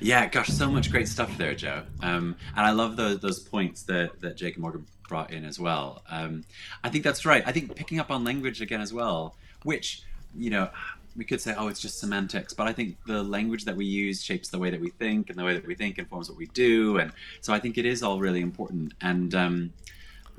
yeah, 0.00 0.26
gosh, 0.26 0.48
so 0.48 0.68
much 0.68 0.90
great 0.90 1.06
stuff 1.06 1.36
there, 1.38 1.54
Joe. 1.54 1.82
Um, 2.00 2.36
and 2.56 2.66
I 2.66 2.72
love 2.72 2.96
those 2.96 3.20
those 3.20 3.38
points 3.38 3.84
that 3.84 4.20
that 4.20 4.36
Jacob 4.36 4.60
Morgan 4.60 4.86
brought 5.08 5.30
in 5.30 5.44
as 5.44 5.60
well. 5.60 6.02
Um, 6.10 6.44
I 6.82 6.88
think 6.88 7.04
that's 7.04 7.24
right. 7.24 7.44
I 7.46 7.52
think 7.52 7.74
picking 7.76 8.00
up 8.00 8.10
on 8.10 8.24
language 8.24 8.60
again 8.60 8.80
as 8.80 8.92
well, 8.92 9.36
which 9.62 10.02
you 10.34 10.50
know 10.50 10.70
we 11.16 11.24
could 11.24 11.40
say, 11.40 11.54
oh, 11.56 11.68
it's 11.68 11.80
just 11.80 11.98
semantics, 11.98 12.54
but 12.54 12.66
I 12.66 12.72
think 12.72 12.96
the 13.06 13.22
language 13.22 13.64
that 13.64 13.76
we 13.76 13.84
use 13.84 14.22
shapes 14.22 14.48
the 14.48 14.58
way 14.58 14.70
that 14.70 14.80
we 14.80 14.90
think, 14.90 15.30
and 15.30 15.38
the 15.38 15.44
way 15.44 15.54
that 15.54 15.66
we 15.66 15.74
think 15.74 15.98
informs 15.98 16.28
what 16.28 16.38
we 16.38 16.46
do, 16.46 16.98
and 16.98 17.12
so 17.40 17.52
I 17.52 17.58
think 17.58 17.78
it 17.78 17.86
is 17.86 18.02
all 18.02 18.18
really 18.20 18.40
important. 18.40 18.94
And 19.00 19.34
um, 19.34 19.72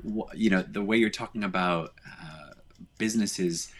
wh- 0.04 0.34
you 0.34 0.50
know, 0.50 0.62
the 0.62 0.82
way 0.82 0.96
you're 0.96 1.10
talking 1.10 1.44
about 1.44 1.94
uh, 2.22 2.50
businesses 2.98 3.70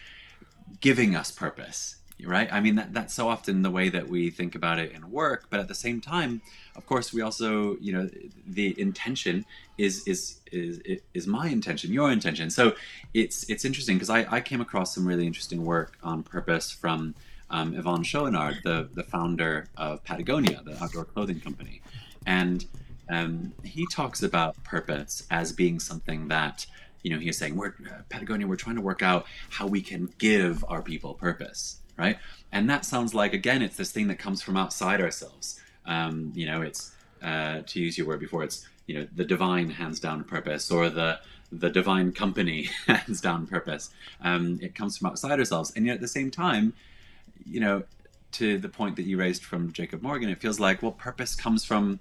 giving 0.81 1.15
us 1.15 1.31
purpose, 1.31 1.97
right? 2.23 2.51
I 2.51 2.61
mean, 2.61 2.75
that, 2.75 2.93
that's 2.93 3.13
so 3.13 3.27
often 3.27 3.61
the 3.61 3.71
way 3.71 3.89
that 3.89 4.07
we 4.07 4.29
think 4.29 4.55
about 4.55 4.79
it 4.79 4.91
in 4.93 5.11
work, 5.11 5.47
but 5.49 5.59
at 5.59 5.67
the 5.67 5.75
same 5.75 5.99
time, 5.99 6.41
of 6.75 6.85
course, 6.85 7.11
we 7.11 7.21
also, 7.21 7.77
you 7.77 7.91
know, 7.91 8.09
the 8.47 8.79
intention 8.79 9.45
is 9.77 10.07
is 10.07 10.39
is 10.51 10.79
is 11.13 11.27
my 11.27 11.49
intention, 11.49 11.91
your 11.91 12.11
intention. 12.11 12.49
So 12.49 12.75
it's 13.13 13.49
it's 13.49 13.65
interesting 13.65 13.95
because 13.97 14.09
I, 14.09 14.25
I 14.29 14.41
came 14.41 14.61
across 14.61 14.95
some 14.95 15.05
really 15.05 15.27
interesting 15.27 15.65
work 15.65 15.97
on 16.03 16.23
purpose 16.23 16.71
from 16.71 17.15
um, 17.49 17.73
Yvon 17.73 17.99
Chouinard, 17.99 18.61
the 18.63 18.89
the 18.93 19.03
founder 19.03 19.67
of 19.77 20.03
Patagonia, 20.03 20.61
the 20.63 20.81
outdoor 20.81 21.05
clothing 21.05 21.39
company, 21.39 21.81
and 22.25 22.65
um, 23.09 23.53
he 23.63 23.85
talks 23.91 24.23
about 24.23 24.61
purpose 24.63 25.25
as 25.29 25.51
being 25.51 25.79
something 25.79 26.27
that 26.29 26.65
you 27.03 27.11
know 27.11 27.19
he's 27.19 27.37
saying 27.37 27.55
we're 27.55 27.75
uh, 27.89 28.01
Patagonia, 28.09 28.47
we're 28.47 28.55
trying 28.55 28.75
to 28.75 28.81
work 28.81 29.01
out 29.01 29.25
how 29.49 29.67
we 29.67 29.81
can 29.81 30.09
give 30.17 30.65
our 30.67 30.81
people 30.81 31.13
purpose, 31.13 31.77
right? 31.97 32.17
And 32.51 32.69
that 32.69 32.85
sounds 32.85 33.13
like 33.13 33.33
again, 33.33 33.61
it's 33.61 33.77
this 33.77 33.91
thing 33.91 34.07
that 34.07 34.19
comes 34.19 34.41
from 34.41 34.57
outside 34.57 35.01
ourselves 35.01 35.59
um, 35.85 36.31
you 36.35 36.45
know, 36.45 36.61
it's 36.61 36.91
uh, 37.21 37.61
to 37.65 37.79
use 37.79 37.97
your 37.97 38.07
word 38.07 38.19
before, 38.19 38.43
it's 38.43 38.67
you 38.87 38.99
know 38.99 39.07
the 39.15 39.25
divine 39.25 39.69
hands 39.69 39.99
down 39.99 40.23
purpose 40.23 40.69
or 40.69 40.89
the 40.89 41.19
the 41.51 41.69
divine 41.69 42.11
company 42.11 42.69
hands 42.87 43.21
down 43.21 43.47
purpose. 43.47 43.89
Um, 44.21 44.59
it 44.61 44.75
comes 44.75 44.97
from 44.97 45.07
outside 45.07 45.39
ourselves, 45.39 45.71
and 45.75 45.85
yet 45.85 45.95
at 45.95 46.01
the 46.01 46.07
same 46.07 46.31
time, 46.31 46.73
you 47.45 47.59
know, 47.59 47.83
to 48.33 48.57
the 48.57 48.69
point 48.69 48.95
that 48.97 49.03
you 49.03 49.17
raised 49.17 49.43
from 49.43 49.71
Jacob 49.71 50.01
Morgan, 50.01 50.29
it 50.29 50.39
feels 50.39 50.59
like 50.59 50.81
well, 50.81 50.91
purpose 50.91 51.35
comes 51.35 51.63
from 51.63 51.99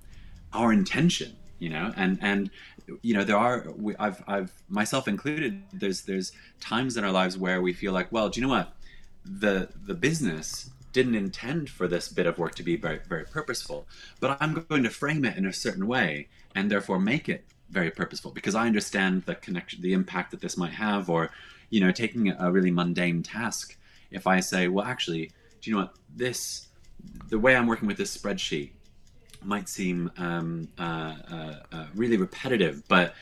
our 0.52 0.72
intention 0.72 1.34
you 1.58 1.68
know 1.68 1.92
and 1.96 2.18
and 2.20 2.50
you 3.02 3.14
know 3.14 3.22
there 3.22 3.36
are 3.36 3.66
we, 3.76 3.94
i've 3.96 4.22
i've 4.26 4.52
myself 4.68 5.06
included 5.06 5.62
there's 5.72 6.02
there's 6.02 6.32
times 6.60 6.96
in 6.96 7.04
our 7.04 7.12
lives 7.12 7.38
where 7.38 7.62
we 7.62 7.72
feel 7.72 7.92
like 7.92 8.10
well 8.10 8.28
do 8.28 8.40
you 8.40 8.46
know 8.46 8.52
what 8.52 8.72
the 9.24 9.68
the 9.86 9.94
business 9.94 10.70
didn't 10.92 11.16
intend 11.16 11.68
for 11.68 11.88
this 11.88 12.08
bit 12.08 12.26
of 12.26 12.38
work 12.38 12.54
to 12.54 12.62
be 12.62 12.76
very, 12.76 13.00
very 13.08 13.24
purposeful, 13.24 13.86
but 14.20 14.38
I'm 14.40 14.64
going 14.68 14.84
to 14.84 14.90
frame 14.90 15.24
it 15.24 15.36
in 15.36 15.44
a 15.44 15.52
certain 15.52 15.88
way 15.88 16.28
and 16.54 16.70
therefore 16.70 17.00
make 17.00 17.28
it 17.28 17.44
very 17.68 17.90
purposeful 17.90 18.30
because 18.30 18.54
I 18.54 18.66
understand 18.66 19.24
the 19.24 19.34
connection, 19.34 19.82
the 19.82 19.92
impact 19.92 20.30
that 20.30 20.40
this 20.40 20.56
might 20.56 20.72
have, 20.74 21.10
or, 21.10 21.32
you 21.68 21.80
know, 21.80 21.90
taking 21.90 22.28
a 22.30 22.52
really 22.52 22.70
mundane 22.70 23.24
task. 23.24 23.76
If 24.12 24.28
I 24.28 24.38
say, 24.38 24.68
well, 24.68 24.84
actually, 24.84 25.32
do 25.60 25.70
you 25.70 25.76
know 25.76 25.82
what? 25.82 25.94
This, 26.14 26.68
the 27.28 27.40
way 27.40 27.56
I'm 27.56 27.66
working 27.66 27.88
with 27.88 27.96
this 27.96 28.16
spreadsheet, 28.16 28.70
might 29.42 29.68
seem 29.68 30.10
um, 30.16 30.68
uh, 30.78 31.14
uh, 31.30 31.54
uh, 31.72 31.86
really 31.94 32.16
repetitive, 32.16 32.86
but 32.88 33.14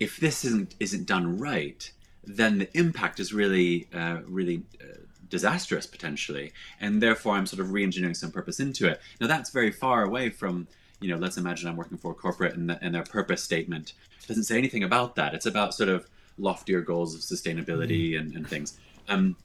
if 0.00 0.18
this 0.18 0.44
isn't 0.44 0.74
isn't 0.80 1.06
done 1.06 1.38
right, 1.38 1.90
then 2.24 2.58
the 2.58 2.78
impact 2.78 3.20
is 3.20 3.32
really 3.32 3.88
uh, 3.92 4.18
really 4.26 4.62
uh, 4.80 4.98
disastrous 5.38 5.86
potentially, 5.96 6.46
and 6.80 7.02
therefore 7.02 7.32
I'm 7.34 7.48
sort 7.52 7.60
of 7.60 7.72
re-engineering 7.76 8.14
some 8.22 8.30
purpose 8.38 8.58
into 8.60 8.82
it. 8.90 8.96
Now 9.20 9.26
that's 9.32 9.50
very 9.50 9.72
far 9.82 9.98
away 10.08 10.30
from 10.30 10.54
you 11.00 11.08
know. 11.10 11.18
Let's 11.24 11.38
imagine 11.42 11.68
I'm 11.68 11.80
working 11.82 11.98
for 11.98 12.12
a 12.12 12.14
corporate 12.24 12.54
and, 12.56 12.66
the, 12.70 12.76
and 12.84 12.94
their 12.94 13.08
purpose 13.18 13.42
statement 13.42 13.86
doesn't 14.28 14.44
say 14.44 14.56
anything 14.56 14.84
about 14.84 15.16
that. 15.16 15.34
It's 15.34 15.46
about 15.54 15.74
sort 15.74 15.90
of 15.96 16.08
loftier 16.38 16.80
goals 16.80 17.10
of 17.16 17.20
sustainability 17.20 18.12
mm. 18.12 18.20
and, 18.20 18.36
and 18.36 18.48
things. 18.48 18.78
Um, 19.08 19.36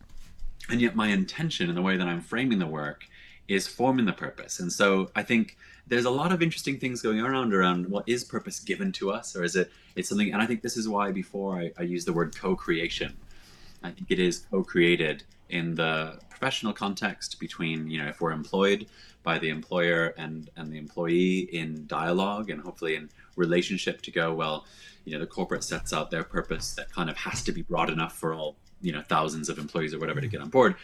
and 0.70 0.80
yet 0.80 0.96
my 0.96 1.08
intention 1.08 1.70
and 1.70 1.78
the 1.78 1.82
way 1.90 1.98
that 1.98 2.08
I'm 2.08 2.22
framing 2.22 2.60
the 2.60 2.68
work 2.68 3.00
is 3.48 3.68
forming 3.68 4.06
the 4.06 4.14
purpose. 4.14 4.60
And 4.60 4.72
so 4.72 5.10
I 5.16 5.24
think 5.24 5.58
there's 5.88 6.06
a 6.06 6.16
lot 6.22 6.32
of 6.32 6.42
interesting 6.42 6.78
things 6.80 7.02
going 7.02 7.20
around 7.20 7.54
around 7.54 7.90
what 7.90 8.04
is 8.08 8.24
purpose 8.24 8.60
given 8.60 8.92
to 9.00 9.12
us, 9.18 9.36
or 9.36 9.44
is 9.44 9.56
it 9.56 9.72
it's 9.96 10.08
something? 10.10 10.32
And 10.32 10.42
I 10.42 10.46
think 10.46 10.62
this 10.62 10.78
is 10.78 10.88
why 10.88 11.12
before 11.12 11.52
I, 11.62 11.72
I 11.82 11.84
use 11.96 12.06
the 12.06 12.14
word 12.14 12.30
co-creation. 12.36 13.12
I 13.82 13.90
think 13.92 14.12
it 14.12 14.20
is 14.20 14.46
co-created 14.52 15.24
in 15.50 15.76
the 15.76 16.20
professional 16.30 16.74
context 16.74 17.40
between 17.40 17.90
you 17.90 18.02
know 18.02 18.08
if 18.08 18.22
we're 18.22 18.32
employed 18.32 18.88
by 19.24 19.38
the 19.38 19.50
employer 19.50 20.14
and 20.18 20.50
and 20.56 20.72
the 20.72 20.78
employee 20.78 21.40
in 21.52 21.86
dialogue 21.88 22.50
and 22.50 22.62
hopefully 22.62 22.96
in 22.96 23.10
relationship 23.36 24.02
to 24.02 24.12
go 24.12 24.34
well 24.34 24.66
you 25.06 25.14
know 25.14 25.20
the 25.20 25.28
corporate 25.28 25.64
sets 25.64 25.92
out 25.92 26.12
their 26.12 26.24
purpose 26.24 26.74
that 26.76 26.92
kind 26.92 27.10
of 27.10 27.18
has 27.18 27.44
to 27.44 27.52
be 27.52 27.62
broad 27.64 27.90
enough 27.90 28.16
for 28.16 28.34
all 28.34 28.56
you 28.82 28.92
know 28.92 29.02
thousands 29.02 29.50
of 29.50 29.58
employees 29.58 29.94
or 29.94 30.00
whatever 30.00 30.22
to 30.22 30.28
get 30.28 30.42
on 30.42 30.50
board. 30.50 30.76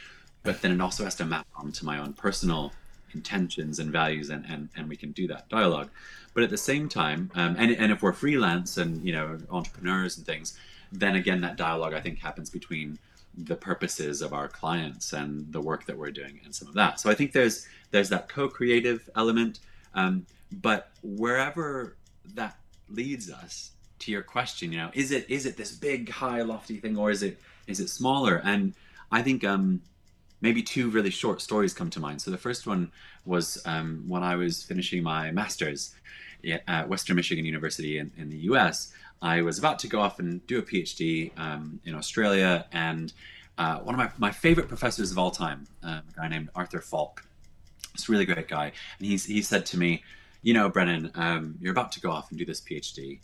But 0.44 0.62
then 0.62 0.72
it 0.72 0.82
also 0.82 1.04
has 1.04 1.16
to 1.16 1.26
map 1.26 1.48
onto 1.56 1.86
my 1.86 1.98
own 2.00 2.14
personal 2.14 2.72
intentions 3.14 3.80
and 3.80 3.92
values 3.92 4.30
and, 4.30 4.46
and, 4.48 4.70
and 4.76 4.88
we 4.88 4.96
can 4.96 5.12
do 5.12 5.26
that 5.28 5.50
dialogue. 5.50 5.90
But 6.34 6.44
at 6.44 6.50
the 6.50 6.58
same 6.58 6.90
time 6.90 7.32
um, 7.34 7.56
and, 7.58 7.72
and 7.72 7.92
if 7.92 8.02
we're 8.02 8.14
freelance 8.14 8.78
and 8.78 9.04
you 9.06 9.14
know 9.14 9.38
entrepreneurs 9.50 10.18
and 10.18 10.26
things 10.26 10.58
then 10.92 11.16
again 11.16 11.42
that 11.42 11.56
dialogue 11.56 11.94
i 11.94 12.00
think 12.00 12.20
happens 12.20 12.50
between 12.50 13.00
the 13.38 13.56
purposes 13.56 14.22
of 14.22 14.34
our 14.34 14.48
clients 14.48 15.13
and 15.13 15.51
the 15.51 15.62
work 15.62 15.86
that 15.86 15.98
we're 15.98 16.12
doing 16.12 16.39
and 16.46 16.54
some 16.54 16.68
of 16.68 16.74
that. 16.74 17.00
So 17.00 17.10
i 17.10 17.15
think 17.15 17.32
there's 17.32 17.68
there's 17.92 18.10
that 18.10 18.30
co-creative 18.30 19.10
element 19.15 19.60
um, 19.94 20.25
but 20.51 20.92
wherever 21.04 21.96
that 22.34 22.58
leads 22.89 23.32
us 23.32 23.72
to 23.98 24.12
your 24.12 24.22
question 24.22 24.72
you 24.72 24.77
know 24.77 24.92
is 24.94 25.12
it 25.12 25.30
is 25.30 25.46
it 25.46 25.58
this 25.58 25.72
big 25.72 26.10
high 26.10 26.42
lofty 26.42 26.77
thing 26.77 26.98
or 26.98 27.12
is 27.12 27.24
it 27.24 27.39
is 27.68 27.80
it 27.80 27.89
smaller? 27.89 28.42
And 28.44 28.74
i 29.12 29.22
think 29.22 29.44
um 29.44 29.82
maybe 30.42 30.62
two 30.62 30.89
really 30.89 31.10
short 31.10 31.42
stories 31.42 31.74
come 31.74 31.89
to 31.89 32.00
mind. 32.00 32.22
So 32.22 32.30
the 32.30 32.38
first 32.38 32.68
one 32.68 32.92
was 33.25 33.62
um, 33.65 34.04
when 34.08 34.24
i 34.24 34.36
was 34.36 34.63
finishing 34.63 35.01
my 35.04 35.32
master's 35.32 35.96
at 36.68 36.88
western 36.88 37.16
michigan 37.16 37.46
university 37.46 37.98
in, 37.98 38.12
in 38.18 38.30
the 38.30 38.38
us 38.38 38.94
i 39.22 39.42
was 39.42 39.58
about 39.58 39.80
to 39.80 39.88
go 39.88 40.00
off 40.00 40.20
and 40.20 40.46
do 40.48 40.60
a 40.60 40.62
phd 40.62 41.38
um, 41.38 41.80
in 41.86 41.96
australia 41.96 42.66
and 42.72 43.14
uh, 43.58 43.80
one 43.80 43.96
of 43.96 44.00
my, 44.00 44.12
my 44.18 44.32
favorite 44.32 44.68
professors 44.68 45.12
of 45.12 45.18
all 45.18 45.32
time 45.32 45.66
uh, 45.84 46.02
a 46.10 46.14
guy 46.16 46.28
named 46.28 46.50
arthur 46.56 46.82
falk 46.82 47.25
this 47.94 48.10
really 48.10 48.25
great 48.25 48.48
guy 48.48 48.72
and 49.00 49.08
he's, 49.08 49.25
he 49.25 49.42
said 49.42 49.66
to 49.66 49.78
me 49.78 50.04
you 50.46 50.54
know, 50.54 50.70
Brennan, 50.70 51.12
um, 51.16 51.56
you're 51.60 51.72
about 51.72 51.92
to 51.94 52.00
go 52.00 52.12
off 52.12 52.30
and 52.30 52.38
do 52.38 52.46
this 52.46 52.62
PhD. 52.62 53.20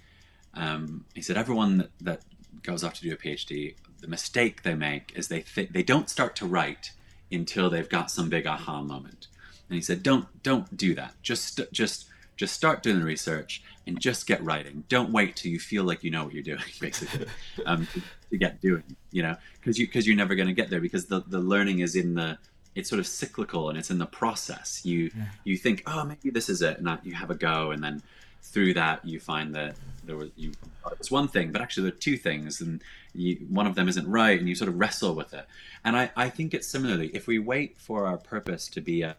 Um, 0.56 1.06
he 1.14 1.22
said, 1.22 1.38
everyone 1.38 1.78
that, 1.78 1.92
that, 2.02 2.22
goes 2.64 2.84
off 2.84 2.94
to 2.94 3.02
do 3.02 3.14
a 3.14 3.18
PhD, 3.18 3.76
the 4.02 4.08
mistake 4.08 4.62
they 4.62 4.76
make 4.76 5.14
is 5.16 5.30
they 5.30 5.40
th- 5.42 5.70
they 5.70 5.82
don't 5.82 6.10
start 6.10 6.36
to 6.36 6.46
write 6.46 6.92
until 7.32 7.70
they've 7.70 7.90
got 7.90 8.12
some 8.12 8.30
big 8.30 8.46
aha 8.46 8.82
moment. 8.82 9.28
And 9.70 9.76
he 9.76 9.82
said, 9.82 10.04
don't 10.04 10.28
don't 10.44 10.76
do 10.76 10.94
that. 10.96 11.16
Just 11.24 11.60
just 11.72 12.08
just 12.38 12.54
start 12.54 12.82
doing 12.84 13.00
the 13.00 13.06
research 13.06 13.64
and 13.88 14.00
just 14.00 14.28
get 14.28 14.44
writing. 14.44 14.84
Don't 14.90 15.12
wait 15.12 15.36
till 15.36 15.52
you 15.52 15.60
feel 15.60 15.84
like 15.84 16.04
you 16.04 16.12
know 16.12 16.24
what 16.24 16.34
you're 16.34 16.44
doing, 16.44 16.62
basically, 16.80 17.28
um, 17.66 17.88
to, 17.88 18.02
to, 18.30 18.38
get 18.38 18.62
doing. 18.62 18.84
You 19.12 19.24
know, 19.24 19.38
because 19.60 19.78
you 19.78 19.88
because 19.88 20.08
you're 20.08 20.16
never 20.16 20.36
going 20.36 20.48
to 20.48 20.54
get 20.54 20.70
there 20.70 20.82
because 20.82 21.06
the 21.06 21.24
the 21.28 21.40
learning 21.40 21.80
is 21.80 21.96
in 21.96 22.16
the 22.16 22.38
it's 22.74 22.90
sort 22.90 23.00
of 23.00 23.08
cyclical 23.08 23.70
and 23.70 23.78
it's 23.78 23.92
in 23.92 23.98
the 23.98 24.06
process. 24.06 24.86
You 24.86 25.12
yeah. 25.16 25.26
you 25.44 25.58
think, 25.58 25.84
oh, 25.88 26.04
maybe 26.06 26.30
this 26.30 26.50
is 26.50 26.62
it, 26.62 26.80
and 26.80 27.00
you 27.04 27.14
have 27.14 27.32
a 27.32 27.36
go, 27.36 27.72
and 27.72 27.84
then 27.84 28.02
through 28.44 28.74
that 28.74 29.06
you 29.06 29.20
find 29.20 29.54
that 29.54 29.76
there 30.06 30.16
was 30.16 30.32
you 30.36 30.52
thought 30.82 30.94
it 30.94 31.00
was 31.00 31.12
one 31.12 31.28
thing, 31.28 31.52
but 31.52 31.62
actually 31.62 31.84
there 31.84 31.94
are 31.94 32.00
two 32.00 32.18
things, 32.18 32.62
and 32.62 32.82
you, 33.14 33.36
one 33.50 33.68
of 33.68 33.76
them 33.76 33.88
isn't 33.88 34.10
right, 34.10 34.40
and 34.40 34.48
you 34.48 34.56
sort 34.56 34.70
of 34.70 34.80
wrestle 34.80 35.14
with 35.14 35.34
it. 35.34 35.46
And 35.84 35.96
I, 35.96 36.12
I 36.16 36.30
think 36.30 36.54
it's 36.54 36.68
similarly. 36.68 37.12
If 37.14 37.28
we 37.28 37.40
wait 37.40 37.78
for 37.78 38.06
our 38.06 38.18
purpose 38.18 38.68
to 38.70 38.82
be 38.82 39.02
a 39.02 39.16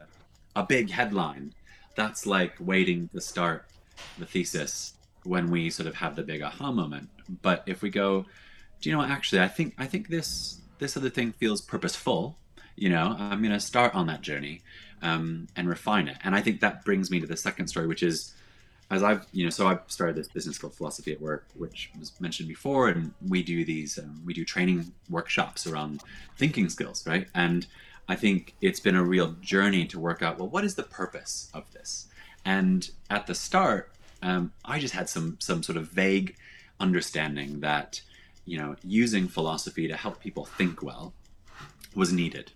a 0.54 0.62
big 0.62 0.90
headline, 0.90 1.54
that's 1.94 2.26
like 2.26 2.54
waiting 2.60 3.08
to 3.08 3.20
start 3.20 3.66
the 4.18 4.26
thesis 4.26 4.94
when 5.24 5.50
we 5.50 5.70
sort 5.70 5.86
of 5.86 5.94
have 5.96 6.16
the 6.16 6.22
big 6.22 6.42
aha 6.42 6.72
moment. 6.72 7.08
But 7.42 7.62
if 7.66 7.82
we 7.82 7.90
go, 7.90 8.26
do 8.80 8.90
you 8.90 8.94
know 8.94 9.02
what? 9.02 9.10
Actually, 9.10 9.42
I 9.42 9.48
think 9.48 9.74
I 9.78 9.86
think 9.86 10.08
this 10.08 10.60
this 10.78 10.96
other 10.96 11.10
thing 11.10 11.32
feels 11.32 11.60
purposeful 11.60 12.36
you 12.76 12.88
know 12.88 13.16
i'm 13.18 13.40
going 13.40 13.52
to 13.52 13.60
start 13.60 13.94
on 13.94 14.06
that 14.06 14.20
journey 14.20 14.62
um, 15.02 15.46
and 15.56 15.68
refine 15.68 16.08
it 16.08 16.16
and 16.24 16.34
i 16.34 16.40
think 16.40 16.60
that 16.60 16.84
brings 16.84 17.10
me 17.10 17.20
to 17.20 17.26
the 17.26 17.36
second 17.36 17.66
story 17.68 17.86
which 17.86 18.02
is 18.02 18.34
as 18.90 19.02
i've 19.02 19.26
you 19.32 19.44
know 19.44 19.50
so 19.50 19.66
i've 19.66 19.80
started 19.86 20.16
this 20.16 20.28
business 20.28 20.58
called 20.58 20.74
philosophy 20.74 21.12
at 21.12 21.20
work 21.20 21.46
which 21.54 21.90
was 21.98 22.12
mentioned 22.20 22.48
before 22.48 22.88
and 22.88 23.12
we 23.28 23.42
do 23.42 23.64
these 23.64 23.98
um, 23.98 24.20
we 24.24 24.34
do 24.34 24.44
training 24.44 24.92
workshops 25.08 25.66
around 25.66 26.02
thinking 26.36 26.68
skills 26.68 27.06
right 27.06 27.28
and 27.34 27.66
i 28.08 28.14
think 28.14 28.54
it's 28.60 28.80
been 28.80 28.96
a 28.96 29.02
real 29.02 29.34
journey 29.40 29.86
to 29.86 29.98
work 29.98 30.22
out 30.22 30.38
well 30.38 30.48
what 30.48 30.64
is 30.64 30.74
the 30.74 30.82
purpose 30.82 31.50
of 31.54 31.70
this 31.72 32.08
and 32.44 32.90
at 33.10 33.26
the 33.26 33.34
start 33.34 33.90
um, 34.22 34.52
i 34.64 34.78
just 34.78 34.94
had 34.94 35.08
some 35.08 35.36
some 35.40 35.62
sort 35.62 35.76
of 35.76 35.88
vague 35.88 36.36
understanding 36.80 37.60
that 37.60 38.00
you 38.44 38.58
know 38.58 38.76
using 38.82 39.28
philosophy 39.28 39.86
to 39.88 39.96
help 39.96 40.20
people 40.20 40.44
think 40.44 40.82
well 40.82 41.12
was 41.94 42.12
needed 42.12 42.52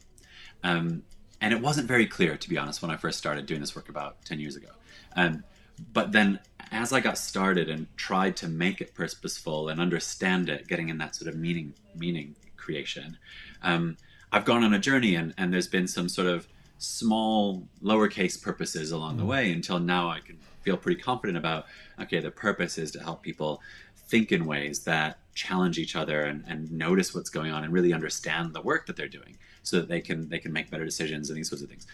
um, 0.62 1.02
and 1.40 1.52
it 1.52 1.60
wasn't 1.60 1.86
very 1.86 2.06
clear, 2.06 2.36
to 2.36 2.48
be 2.48 2.58
honest, 2.58 2.82
when 2.82 2.90
I 2.90 2.96
first 2.96 3.18
started 3.18 3.46
doing 3.46 3.60
this 3.60 3.76
work 3.76 3.88
about 3.88 4.24
10 4.24 4.40
years 4.40 4.56
ago. 4.56 4.68
Um, 5.14 5.44
but 5.92 6.12
then 6.12 6.40
as 6.72 6.92
I 6.92 7.00
got 7.00 7.18
started 7.18 7.68
and 7.68 7.86
tried 7.96 8.36
to 8.38 8.48
make 8.48 8.80
it 8.80 8.94
purposeful 8.94 9.68
and 9.68 9.80
understand 9.80 10.48
it, 10.48 10.66
getting 10.66 10.88
in 10.88 10.98
that 10.98 11.14
sort 11.14 11.28
of 11.28 11.38
meaning 11.38 11.74
meaning 11.94 12.34
creation, 12.56 13.18
um, 13.62 13.96
I've 14.36 14.44
gone 14.44 14.62
on 14.64 14.74
a 14.74 14.78
journey 14.78 15.14
and, 15.14 15.32
and 15.38 15.52
there's 15.52 15.66
been 15.66 15.88
some 15.88 16.10
sort 16.10 16.28
of 16.28 16.46
small 16.78 17.66
lowercase 17.82 18.40
purposes 18.40 18.90
along 18.90 19.16
the 19.16 19.22
mm. 19.22 19.28
way 19.28 19.50
until 19.50 19.78
now 19.78 20.10
I 20.10 20.20
can 20.20 20.38
feel 20.60 20.76
pretty 20.76 21.00
confident 21.00 21.38
about 21.38 21.64
okay, 21.98 22.20
the 22.20 22.30
purpose 22.30 22.76
is 22.76 22.90
to 22.90 23.02
help 23.02 23.22
people 23.22 23.62
think 23.96 24.32
in 24.32 24.44
ways 24.44 24.80
that 24.80 25.18
challenge 25.34 25.78
each 25.78 25.96
other 25.96 26.20
and, 26.22 26.44
and 26.46 26.70
notice 26.70 27.14
what's 27.14 27.30
going 27.30 27.50
on 27.50 27.64
and 27.64 27.72
really 27.72 27.94
understand 27.94 28.52
the 28.52 28.60
work 28.60 28.86
that 28.86 28.96
they're 28.96 29.08
doing 29.08 29.38
so 29.62 29.76
that 29.76 29.88
they 29.88 30.02
can 30.02 30.28
they 30.28 30.38
can 30.38 30.52
make 30.52 30.70
better 30.70 30.84
decisions 30.84 31.30
and 31.30 31.38
these 31.38 31.48
sorts 31.48 31.62
of 31.62 31.70
things. 31.70 31.86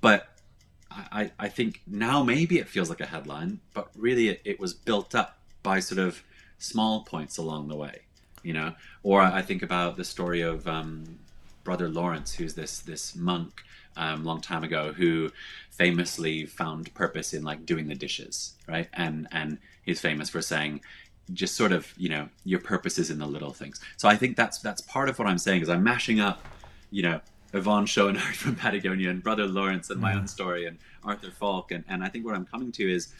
But 0.00 0.28
I, 0.90 1.32
I 1.38 1.48
think 1.48 1.82
now 1.86 2.22
maybe 2.22 2.58
it 2.58 2.68
feels 2.68 2.88
like 2.88 3.00
a 3.00 3.06
headline, 3.06 3.60
but 3.74 3.90
really 3.94 4.28
it, 4.28 4.40
it 4.44 4.58
was 4.58 4.72
built 4.72 5.14
up 5.14 5.38
by 5.62 5.80
sort 5.80 5.98
of 5.98 6.22
small 6.58 7.02
points 7.02 7.36
along 7.36 7.68
the 7.68 7.76
way, 7.76 8.00
you 8.42 8.52
know. 8.52 8.74
Or 9.02 9.20
I 9.20 9.42
think 9.42 9.62
about 9.62 9.96
the 9.96 10.04
story 10.04 10.40
of 10.40 10.66
um, 10.68 11.18
Brother 11.64 11.88
Lawrence, 11.88 12.34
who's 12.34 12.54
this 12.54 12.78
this 12.80 13.16
monk 13.16 13.62
um, 13.96 14.24
long 14.24 14.40
time 14.40 14.64
ago 14.64 14.92
who 14.92 15.30
famously 15.70 16.46
found 16.46 16.92
purpose 16.94 17.32
in 17.32 17.42
like 17.42 17.66
doing 17.66 17.88
the 17.88 17.94
dishes, 17.94 18.54
right? 18.68 18.88
And 18.92 19.26
and 19.32 19.58
he's 19.82 20.00
famous 20.00 20.30
for 20.30 20.42
saying, 20.42 20.82
just 21.32 21.56
sort 21.56 21.72
of 21.72 21.92
you 21.96 22.08
know 22.08 22.28
your 22.44 22.60
purpose 22.60 22.98
is 22.98 23.10
in 23.10 23.18
the 23.18 23.26
little 23.26 23.52
things. 23.52 23.80
So 23.96 24.08
I 24.08 24.16
think 24.16 24.36
that's 24.36 24.58
that's 24.58 24.82
part 24.82 25.08
of 25.08 25.18
what 25.18 25.26
I'm 25.26 25.38
saying 25.38 25.62
is 25.62 25.68
I'm 25.68 25.82
mashing 25.82 26.20
up 26.20 26.44
you 26.94 27.02
know, 27.02 27.20
Yvon 27.52 27.86
Chouinard 27.86 28.34
from 28.36 28.54
Patagonia 28.54 29.10
and 29.10 29.22
Brother 29.22 29.46
Lawrence 29.46 29.90
and 29.90 30.00
my 30.00 30.12
mm. 30.12 30.18
own 30.18 30.28
story 30.28 30.66
and 30.66 30.78
Arthur 31.02 31.32
Falk. 31.32 31.72
And, 31.72 31.82
and 31.88 32.04
I 32.04 32.08
think 32.08 32.24
what 32.24 32.36
I'm 32.36 32.46
coming 32.46 32.70
to 32.72 32.88
is 32.88 33.12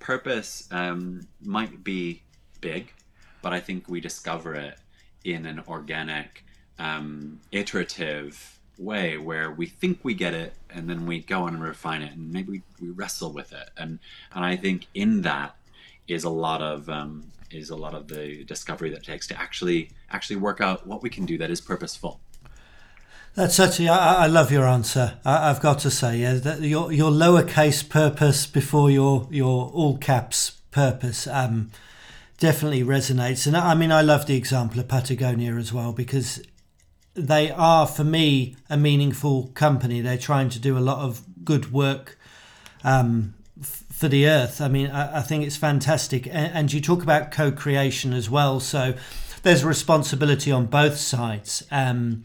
purpose 0.00 0.68
um, 0.72 1.26
might 1.40 1.84
be 1.84 2.22
big, 2.60 2.92
but 3.40 3.52
I 3.52 3.60
think 3.60 3.88
we 3.88 4.00
discover 4.00 4.56
it 4.56 4.78
in 5.22 5.46
an 5.46 5.62
organic, 5.68 6.43
um, 6.78 7.40
iterative 7.52 8.58
way 8.78 9.16
where 9.16 9.52
we 9.52 9.66
think 9.66 10.00
we 10.02 10.14
get 10.14 10.34
it 10.34 10.54
and 10.70 10.90
then 10.90 11.06
we 11.06 11.20
go 11.20 11.42
on 11.42 11.54
and 11.54 11.62
refine 11.62 12.02
it 12.02 12.12
and 12.12 12.32
maybe 12.32 12.50
we, 12.50 12.62
we 12.80 12.90
wrestle 12.90 13.32
with 13.32 13.52
it. 13.52 13.70
And, 13.76 13.98
and 14.34 14.44
I 14.44 14.56
think 14.56 14.86
in 14.94 15.22
that 15.22 15.56
is 16.08 16.24
a 16.24 16.30
lot 16.30 16.60
of, 16.60 16.88
um, 16.88 17.30
is 17.50 17.70
a 17.70 17.76
lot 17.76 17.94
of 17.94 18.08
the 18.08 18.44
discovery 18.44 18.90
that 18.90 19.04
takes 19.04 19.28
to 19.28 19.40
actually 19.40 19.90
actually 20.10 20.36
work 20.36 20.60
out 20.60 20.86
what 20.86 21.02
we 21.02 21.10
can 21.10 21.24
do 21.24 21.38
that 21.38 21.50
is 21.50 21.60
purposeful 21.60 22.20
that's 23.34 23.58
actually, 23.58 23.88
I, 23.88 24.24
I 24.24 24.26
love 24.28 24.52
your 24.52 24.64
answer. 24.64 25.18
I, 25.24 25.48
have 25.48 25.60
got 25.60 25.80
to 25.80 25.90
say, 25.90 26.18
yeah, 26.18 26.34
that 26.34 26.60
your 26.60 26.92
your 26.92 27.10
lowercase 27.10 27.86
purpose 27.88 28.46
before 28.46 28.90
your 28.90 29.26
your 29.30 29.70
all 29.70 29.98
caps 29.98 30.52
purpose 30.70 31.26
um, 31.26 31.70
definitely 32.38 32.84
resonates. 32.84 33.46
And 33.46 33.56
I 33.56 33.74
mean, 33.74 33.90
I 33.90 34.02
love 34.02 34.26
the 34.26 34.36
example 34.36 34.78
of 34.78 34.86
Patagonia 34.86 35.56
as 35.56 35.72
well 35.72 35.92
because 35.92 36.42
they 37.14 37.50
are, 37.50 37.86
for 37.86 38.04
me, 38.04 38.56
a 38.68 38.76
meaningful 38.76 39.48
company. 39.54 40.00
They're 40.00 40.18
trying 40.18 40.48
to 40.50 40.58
do 40.58 40.76
a 40.76 40.80
lot 40.80 40.98
of 40.98 41.22
good 41.44 41.72
work 41.72 42.18
um, 42.82 43.34
for 43.60 44.08
the 44.08 44.26
earth. 44.26 44.60
I 44.60 44.68
mean, 44.68 44.90
I, 44.90 45.18
I 45.18 45.22
think 45.22 45.44
it's 45.44 45.56
fantastic. 45.56 46.26
And, 46.26 46.52
and, 46.52 46.72
you 46.72 46.80
talk 46.80 47.02
about 47.02 47.30
co 47.30 47.52
creation 47.52 48.12
as 48.12 48.28
well. 48.28 48.58
So 48.60 48.94
there's 49.42 49.62
a 49.62 49.68
responsibility 49.68 50.50
on 50.50 50.66
both 50.66 50.96
sides. 50.96 51.64
Um, 51.70 52.24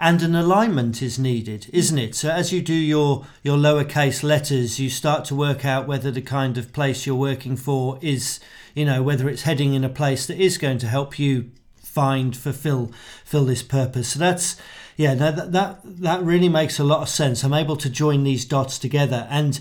and 0.00 0.22
an 0.22 0.34
alignment 0.34 1.02
is 1.02 1.18
needed, 1.18 1.68
isn't 1.72 1.98
it? 1.98 2.14
So 2.14 2.30
as 2.30 2.52
you 2.52 2.62
do 2.62 2.74
your 2.74 3.26
your 3.42 3.56
lowercase 3.56 4.22
letters, 4.22 4.78
you 4.78 4.90
start 4.90 5.24
to 5.26 5.34
work 5.34 5.64
out 5.64 5.88
whether 5.88 6.12
the 6.12 6.22
kind 6.22 6.56
of 6.56 6.72
place 6.72 7.04
you're 7.04 7.16
working 7.16 7.56
for 7.56 7.98
is, 8.00 8.38
you 8.74 8.84
know, 8.84 9.02
whether 9.02 9.28
it's 9.28 9.42
heading 9.42 9.74
in 9.74 9.82
a 9.82 9.88
place 9.88 10.26
that 10.26 10.38
is 10.38 10.56
going 10.56 10.78
to 10.78 10.86
help 10.86 11.18
you 11.18 11.50
find 11.98 12.36
fulfill 12.36 12.92
fill 13.24 13.44
this 13.44 13.64
purpose. 13.64 14.10
So 14.10 14.20
that's 14.20 14.56
yeah, 14.96 15.14
that 15.14 15.50
that 15.50 15.80
that 15.84 16.22
really 16.22 16.48
makes 16.48 16.78
a 16.78 16.84
lot 16.84 17.02
of 17.02 17.08
sense. 17.08 17.42
I'm 17.42 17.54
able 17.54 17.76
to 17.76 17.90
join 17.90 18.22
these 18.22 18.44
dots 18.44 18.78
together 18.78 19.26
and 19.28 19.60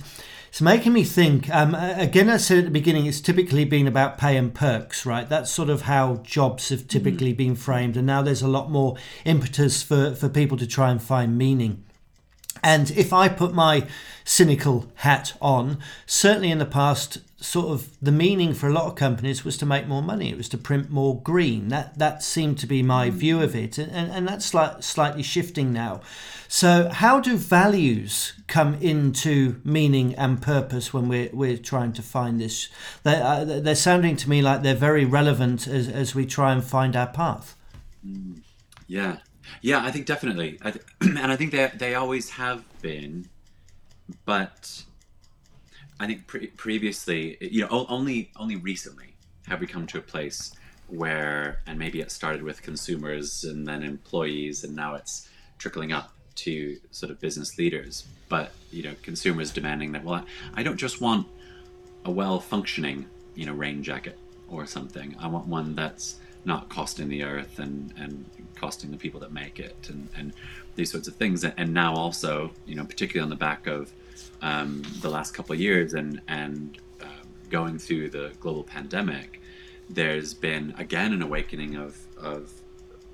it's 0.50 0.62
making 0.62 0.94
me 0.94 1.04
think. 1.04 1.50
Um, 1.50 1.74
again, 1.76 2.30
I 2.30 2.38
said 2.38 2.60
at 2.60 2.64
the 2.66 2.80
beginning, 2.80 3.08
it's 3.08 3.22
typically 3.22 3.66
been 3.66 3.88
about 3.88 4.20
pay 4.20 4.38
and 4.38 4.54
perks, 4.54 5.04
right? 5.06 5.28
That's 5.28 5.52
sort 5.52 5.70
of 5.70 5.82
how 5.82 6.18
jobs 6.18 6.70
have 6.70 6.88
typically 6.88 7.34
mm. 7.34 7.38
been 7.38 7.56
framed, 7.56 7.98
and 7.98 8.06
now 8.06 8.22
there's 8.22 8.44
a 8.44 8.48
lot 8.48 8.70
more 8.70 8.96
impetus 9.26 9.82
for 9.82 10.14
for 10.14 10.30
people 10.30 10.58
to 10.58 10.68
try 10.68 10.92
and 10.92 11.02
find 11.02 11.38
meaning. 11.38 11.84
And 12.64 12.92
if 12.92 13.14
I 13.14 13.30
put 13.30 13.54
my 13.54 13.88
cynical 14.24 14.86
hat 14.96 15.34
on, 15.42 15.78
certainly 16.06 16.52
in 16.52 16.60
the 16.60 16.66
past, 16.66 17.18
sort 17.40 17.68
of 17.68 17.96
the 18.02 18.12
meaning 18.12 18.54
for 18.54 18.68
a 18.68 18.74
lot 18.74 18.86
of 18.86 18.96
companies 18.96 19.46
was 19.46 19.58
to 19.58 19.66
make 19.66 19.88
more 19.88 20.02
money. 20.02 20.32
It 20.32 20.38
was 20.38 20.50
to 20.50 20.58
print 20.58 20.90
more 20.90 21.22
green. 21.22 21.68
That 21.68 21.98
that 22.00 22.24
seemed 22.24 22.58
to 22.60 22.68
be 22.68 22.82
my 22.82 23.10
view 23.10 23.42
of 23.42 23.56
it, 23.56 23.78
and, 23.78 24.12
and 24.12 24.28
that's 24.28 24.46
slight, 24.46 24.84
slightly 24.84 25.24
shifting 25.24 25.72
now. 25.72 26.02
So, 26.48 26.90
how 26.90 27.20
do 27.20 27.38
values 27.38 28.34
come 28.48 28.76
into 28.76 29.62
meaning 29.64 30.16
and 30.16 30.42
purpose 30.42 30.94
when 30.94 31.08
we're 31.08 31.30
we're 31.32 31.58
trying 31.58 31.94
to 31.94 32.02
find 32.02 32.42
this? 32.42 32.70
They're, 33.04 33.24
uh, 33.24 33.46
they're 33.46 33.76
sounding 33.76 34.16
to 34.18 34.30
me 34.30 34.42
like 34.42 34.64
they're 34.64 34.76
very 34.76 35.06
relevant 35.06 35.68
as 35.68 35.88
as 35.88 36.16
we 36.16 36.26
try 36.26 36.52
and 36.52 36.64
find 36.64 36.96
our 36.96 37.08
path. 37.08 37.56
Mm. 38.06 38.42
Yeah, 38.88 39.18
yeah, 39.62 39.86
I 39.86 39.92
think 39.92 40.06
definitely, 40.06 40.58
I 40.64 40.72
th- 40.72 40.86
and 41.02 41.32
I 41.32 41.36
think 41.36 41.52
they 41.52 41.72
they 41.76 41.94
always 41.94 42.32
have 42.32 42.64
been, 42.82 43.30
but 44.26 44.86
I 46.00 46.08
think 46.08 46.28
pre- 46.28 46.48
previously, 46.48 47.38
you 47.42 47.62
know, 47.62 47.86
only 47.90 48.32
only 48.36 48.56
recently 48.56 49.16
have 49.48 49.60
we 49.60 49.68
come 49.68 49.88
to 49.88 49.98
a 49.98 50.02
place 50.02 50.54
where, 50.88 51.60
and 51.66 51.78
maybe 51.78 52.00
it 52.00 52.12
started 52.12 52.44
with 52.44 52.62
consumers 52.62 53.44
and 53.44 53.68
then 53.68 53.84
employees, 53.84 54.64
and 54.64 54.76
now 54.76 54.96
it's 54.96 55.28
trickling 55.58 55.92
up 55.92 56.14
to 56.36 56.78
sort 56.92 57.12
of 57.12 57.20
business 57.20 57.58
leaders. 57.58 58.06
But 58.30 58.52
you 58.72 58.84
know, 58.84 58.94
consumers 59.02 59.52
demanding 59.52 59.92
that. 59.94 60.04
Well, 60.04 60.26
I, 60.54 60.64
don't 60.64 60.78
just 60.78 61.02
want 61.02 61.28
a 62.06 62.12
well 62.12 62.40
functioning, 62.40 63.08
you 63.36 63.46
know, 63.46 63.54
rain 63.54 63.84
jacket 63.84 64.18
or 64.50 64.66
something. 64.66 65.16
I 65.20 65.28
want 65.28 65.48
one 65.48 65.76
that's 65.76 66.18
not 66.46 66.70
costing 66.70 67.10
the 67.10 67.24
earth 67.24 67.60
and 67.60 67.94
and 67.98 68.26
costing 68.56 68.92
the 68.92 68.98
people 68.98 69.20
that 69.22 69.32
make 69.32 69.60
it 69.60 69.90
and 69.90 70.10
and 70.16 70.34
these 70.76 70.92
sorts 70.92 71.08
of 71.08 71.16
things. 71.16 71.44
And 71.44 71.74
now 71.74 71.96
also, 71.96 72.52
you 72.66 72.76
know, 72.76 72.86
particularly 72.86 73.24
on 73.24 73.30
the 73.30 73.36
back 73.36 73.68
of 73.68 73.92
um, 74.42 74.84
the 75.02 75.10
last 75.10 75.34
couple 75.34 75.54
of 75.54 75.60
years 75.60 75.94
and 75.94 76.22
and 76.28 76.78
um, 77.02 77.10
going 77.50 77.78
through 77.78 78.10
the 78.10 78.32
global 78.40 78.64
pandemic, 78.64 79.42
there's 79.90 80.34
been 80.34 80.74
again 80.78 81.14
an 81.14 81.22
awakening 81.22 81.76
of 81.76 81.98
of 82.18 82.52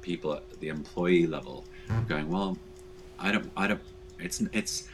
people 0.01 0.33
at 0.33 0.59
the 0.59 0.67
employee 0.67 1.25
level 1.25 1.65
going, 2.07 2.29
well, 2.29 2.57
I 3.19 3.31
don't, 3.31 3.51
I 3.55 3.67
don't. 3.67 3.81
It's 4.19 4.41
it's 4.51 4.87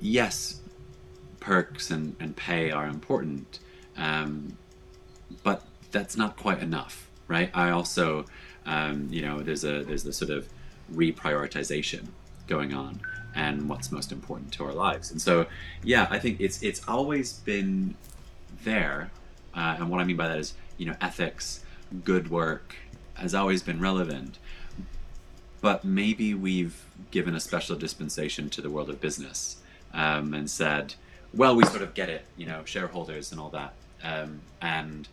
yes, 0.00 0.60
perks 1.40 1.90
and 1.90 2.16
and 2.20 2.36
pay 2.36 2.70
are 2.70 2.86
important, 2.86 3.60
um, 3.96 4.56
but 5.42 5.64
that's 5.90 6.16
not 6.16 6.36
quite 6.36 6.60
enough, 6.60 7.10
right? 7.28 7.50
I 7.54 7.70
also, 7.70 8.24
um, 8.66 9.08
you 9.10 9.22
know, 9.22 9.40
there's 9.40 9.64
a 9.64 9.84
there's 9.84 10.02
the 10.02 10.12
sort 10.12 10.30
of 10.30 10.48
reprioritization 10.92 12.08
going 12.46 12.74
on 12.74 13.00
and 13.34 13.68
what's 13.68 13.90
most 13.90 14.12
important 14.12 14.52
to 14.52 14.64
our 14.64 14.72
lives. 14.72 15.10
And 15.10 15.20
so, 15.20 15.46
yeah, 15.82 16.06
I 16.10 16.18
think 16.18 16.40
it's 16.40 16.62
it's 16.62 16.86
always 16.86 17.32
been 17.32 17.94
there. 18.64 19.10
Uh, 19.54 19.76
and 19.78 19.90
what 19.90 20.00
I 20.00 20.04
mean 20.04 20.16
by 20.16 20.28
that 20.28 20.38
is, 20.38 20.54
you 20.78 20.86
know, 20.86 20.94
ethics, 21.00 21.64
good 22.04 22.30
work 22.30 22.76
has 23.14 23.34
always 23.34 23.62
been 23.62 23.80
relevant. 23.80 24.38
But 25.60 25.84
maybe 25.84 26.34
we've 26.34 26.84
given 27.10 27.34
a 27.34 27.40
special 27.40 27.76
dispensation 27.76 28.50
to 28.50 28.60
the 28.60 28.70
world 28.70 28.90
of 28.90 29.00
business 29.00 29.58
um, 29.92 30.34
and 30.34 30.50
said, 30.50 30.94
well, 31.32 31.54
we 31.54 31.64
sort 31.64 31.82
of 31.82 31.94
get 31.94 32.08
it, 32.08 32.24
you 32.36 32.46
know, 32.46 32.62
shareholders 32.64 33.30
and 33.30 33.40
all 33.40 33.50
that. 33.50 33.72
Um, 34.02 34.40
and, 34.60 35.06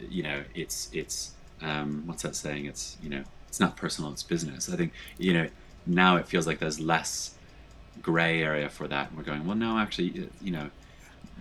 you 0.00 0.22
know, 0.22 0.42
it's, 0.54 0.90
it's, 0.92 1.32
um, 1.62 2.02
what's 2.06 2.22
that 2.22 2.34
saying? 2.34 2.66
It's, 2.66 2.96
you 3.02 3.08
know, 3.08 3.22
it's 3.46 3.60
not 3.60 3.76
personal, 3.76 4.10
it's 4.10 4.24
business. 4.24 4.68
I 4.68 4.76
think, 4.76 4.92
you 5.16 5.32
know, 5.32 5.48
now 5.86 6.16
it 6.16 6.26
feels 6.26 6.46
like 6.46 6.58
there's 6.58 6.80
less 6.80 7.34
gray 8.02 8.42
area 8.42 8.68
for 8.68 8.88
that. 8.88 9.08
And 9.08 9.18
we're 9.18 9.24
going, 9.24 9.46
well, 9.46 9.56
no, 9.56 9.78
actually, 9.78 10.28
you 10.40 10.50
know, 10.50 10.70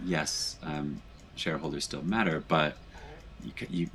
yes, 0.05 0.57
um, 0.63 1.01
shareholders 1.35 1.83
still 1.83 2.03
matter, 2.03 2.43
but 2.47 2.77
you 3.43 3.51
can, 3.55 3.67
you, 3.71 3.89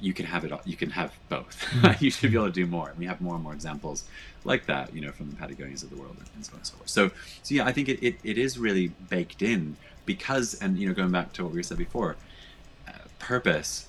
you 0.00 0.12
can 0.12 0.26
have 0.26 0.44
it 0.44 0.52
all, 0.52 0.60
you 0.64 0.76
can 0.76 0.90
have 0.90 1.12
both. 1.28 1.62
Hmm. 1.76 1.92
you 2.00 2.10
should 2.10 2.30
be 2.30 2.36
able 2.36 2.46
to 2.46 2.52
do 2.52 2.66
more. 2.66 2.90
And 2.90 2.98
we 2.98 3.06
have 3.06 3.20
more 3.20 3.34
and 3.34 3.42
more 3.42 3.52
examples 3.52 4.04
like 4.44 4.66
that, 4.66 4.94
you 4.94 5.00
know, 5.00 5.12
from 5.12 5.30
the 5.30 5.36
Patagonias 5.36 5.82
of 5.82 5.90
the 5.90 5.96
world 5.96 6.16
and 6.34 6.44
so 6.44 6.52
on 6.52 6.58
and 6.58 6.66
so 6.66 6.76
forth. 6.76 6.88
So, 6.88 7.10
so 7.42 7.54
yeah, 7.54 7.64
I 7.64 7.72
think 7.72 7.88
it, 7.88 8.02
it, 8.02 8.16
it 8.22 8.38
is 8.38 8.58
really 8.58 8.88
baked 9.08 9.42
in 9.42 9.76
because, 10.04 10.54
and, 10.54 10.78
you 10.78 10.88
know, 10.88 10.94
going 10.94 11.10
back 11.10 11.32
to 11.34 11.44
what 11.44 11.52
we 11.52 11.62
said 11.62 11.78
before, 11.78 12.16
uh, 12.86 12.92
purpose 13.18 13.88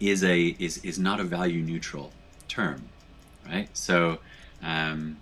is 0.00 0.24
a, 0.24 0.56
is, 0.58 0.78
is 0.78 0.98
not 0.98 1.20
a 1.20 1.24
value 1.24 1.62
neutral 1.62 2.12
term, 2.48 2.82
right? 3.46 3.68
So, 3.74 4.18
um, 4.62 5.18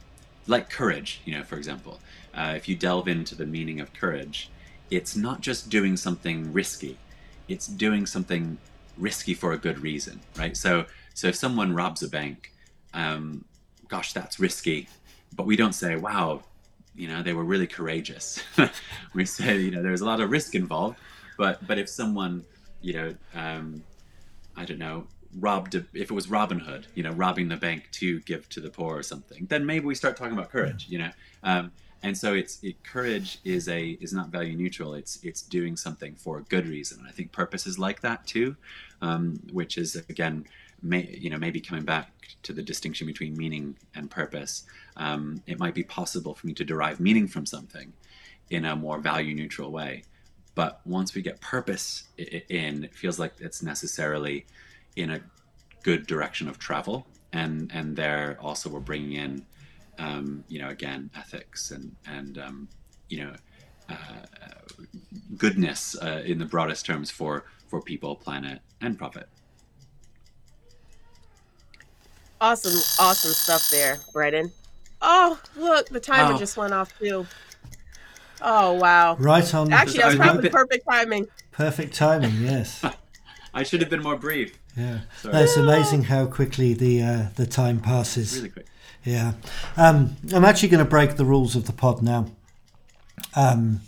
like 0.49 0.71
courage, 0.71 1.21
you 1.25 1.37
know, 1.37 1.45
for 1.45 1.57
example, 1.57 2.01
uh, 2.35 2.55
if 2.57 2.69
you 2.69 2.75
delve 2.75 3.07
into 3.07 3.35
the 3.35 3.47
meaning 3.47 3.81
of 3.81 3.93
courage, 3.93 4.51
it's 4.91 5.15
not 5.15 5.41
just 5.41 5.69
doing 5.69 5.97
something 5.97 6.53
risky, 6.53 6.97
it's 7.47 7.67
doing 7.67 8.07
something 8.07 8.59
risky 8.97 9.35
for 9.35 9.53
a 9.53 9.59
good 9.59 9.79
reason, 9.81 10.21
right? 10.37 10.57
So, 10.57 10.87
so 11.15 11.29
if 11.29 11.37
someone 11.37 11.75
robs 11.75 12.03
a 12.03 12.09
bank, 12.09 12.53
um, 12.95 13.45
gosh, 13.89 14.13
that's 14.13 14.41
risky, 14.41 14.89
but 15.37 15.47
we 15.47 15.57
don't 15.57 15.75
say, 15.75 15.97
wow, 15.97 16.43
you 16.95 17.07
know, 17.07 17.23
they 17.23 17.33
were 17.33 17.45
really 17.45 17.67
courageous. 17.67 18.43
we 19.15 19.25
say, 19.25 19.59
you 19.59 19.71
know, 19.71 19.83
there's 19.83 20.01
a 20.01 20.07
lot 20.07 20.21
of 20.21 20.31
risk 20.31 20.55
involved, 20.55 20.99
but 21.37 21.65
but 21.67 21.79
if 21.79 21.89
someone, 21.89 22.45
you 22.81 22.93
know, 22.95 23.15
um, 23.35 23.83
I 24.57 24.65
don't 24.65 24.79
know, 24.79 25.07
robbed 25.39 25.75
if 25.75 25.89
it 25.95 26.11
was 26.11 26.31
Robin 26.31 26.61
Hood, 26.61 26.87
you 26.95 27.03
know, 27.03 27.13
robbing 27.13 27.49
the 27.49 27.57
bank 27.57 27.89
to 27.93 28.21
give 28.21 28.49
to 28.51 28.61
the 28.61 28.71
poor 28.71 28.97
or 28.97 29.03
something, 29.03 29.47
then 29.49 29.67
maybe 29.67 29.87
we 29.87 29.95
start 29.95 30.17
talking 30.17 30.33
about 30.33 30.51
courage, 30.51 30.87
you 30.89 30.99
know. 30.99 31.11
Um, 31.43 31.73
and 32.03 32.17
so 32.17 32.35
it's 32.35 32.63
it, 32.63 32.83
courage 32.85 33.39
is 33.45 33.69
a 33.69 33.99
is 34.01 34.13
not 34.13 34.29
value 34.29 34.57
neutral. 34.57 34.95
It's 34.95 35.19
it's 35.23 35.43
doing 35.43 35.77
something 35.77 36.15
for 36.15 36.39
a 36.39 36.43
good 36.43 36.67
reason. 36.67 37.01
And 37.01 37.09
I 37.09 37.11
think 37.11 37.33
purpose 37.33 37.67
is 37.67 37.79
like 37.79 38.01
that 38.03 38.27
too, 38.27 38.57
um, 39.03 39.41
which 39.53 39.77
is 39.77 39.97
again, 40.09 40.47
may, 40.83 41.09
you 41.21 41.29
know, 41.29 41.39
maybe 41.39 41.61
coming 41.61 41.85
back 41.85 42.11
to 42.45 42.53
the 42.53 42.63
distinction 42.63 43.07
between 43.07 43.37
meaning 43.37 43.77
and 43.95 44.11
purpose. 44.11 44.65
Um, 44.97 45.43
it 45.47 45.59
might 45.59 45.75
be 45.75 45.83
possible 45.83 46.35
for 46.35 46.47
me 46.47 46.55
to 46.55 46.65
derive 46.65 47.01
meaning 47.01 47.27
from 47.27 47.47
something 47.47 47.93
in 48.51 48.65
a 48.65 48.77
more 48.77 48.99
value 48.99 49.35
neutral 49.35 49.71
way, 49.71 50.05
but 50.55 50.81
once 50.87 51.15
we 51.15 51.23
get 51.23 51.41
purpose 51.41 52.05
in, 52.17 52.85
it 52.85 52.95
feels 52.95 53.19
like 53.19 53.35
it's 53.41 53.63
necessarily 53.63 54.47
in 54.99 55.11
a 55.11 55.21
good 55.83 56.07
direction 56.07 56.49
of 56.49 56.59
travel, 56.59 57.07
and 57.33 57.71
and 57.73 57.97
there 57.97 58.39
also 58.41 58.69
we're 58.69 58.81
bringing 58.81 59.13
in 59.13 59.47
um, 59.99 60.45
you 60.49 60.61
know, 60.61 60.69
again, 60.69 61.11
ethics 61.17 61.71
and 61.71 61.95
and 62.07 62.39
um, 62.39 62.69
you 63.09 63.25
know, 63.25 63.33
uh, 63.89 63.95
goodness 65.37 65.97
uh, 66.01 66.23
in 66.25 66.39
the 66.39 66.45
broadest 66.45 66.87
terms 66.87 67.11
for 67.11 67.45
for 67.67 67.83
people, 67.83 68.17
planet, 68.17 68.61
and 68.81 68.97
profit. 68.99 69.29
Awesome, 72.41 72.79
awesome 73.01 73.33
stuff 73.33 73.69
there, 73.71 73.99
Brennan. 74.13 74.53
Oh, 75.03 75.41
look, 75.57 75.89
the 75.89 76.01
timer 76.01 76.33
wow. 76.33 76.39
just 76.39 76.57
went 76.57 76.73
off 76.73 76.97
too. 76.99 77.27
Oh 78.41 78.75
wow! 78.75 79.17
Right 79.17 79.53
on. 79.53 79.73
Actually, 79.73 79.99
that's 79.99 80.17
probably 80.17 80.49
perfect 80.49 80.87
timing. 80.89 81.27
Perfect 81.51 81.95
timing. 81.95 82.35
Yes. 82.41 82.85
I 83.55 83.65
should 83.65 83.81
have 83.81 83.91
been 83.91 84.03
more 84.03 84.17
brief. 84.17 84.57
Yeah, 84.79 85.01
it's 85.25 85.57
amazing 85.57 86.05
how 86.05 86.27
quickly 86.27 86.73
the 86.73 87.03
uh, 87.03 87.27
the 87.37 87.47
time 87.47 87.81
passes. 87.81 88.37
Really 88.37 88.51
quick. 88.51 88.67
Yeah. 89.05 89.33
Um, 89.77 90.17
I'm 90.35 90.45
actually 90.45 90.69
going 90.69 90.85
to 90.85 90.91
break 90.91 91.17
the 91.17 91.25
rules 91.25 91.57
of 91.57 91.67
the 91.67 91.73
pod 91.73 92.03
now. 92.03 92.27
Um, 93.35 93.81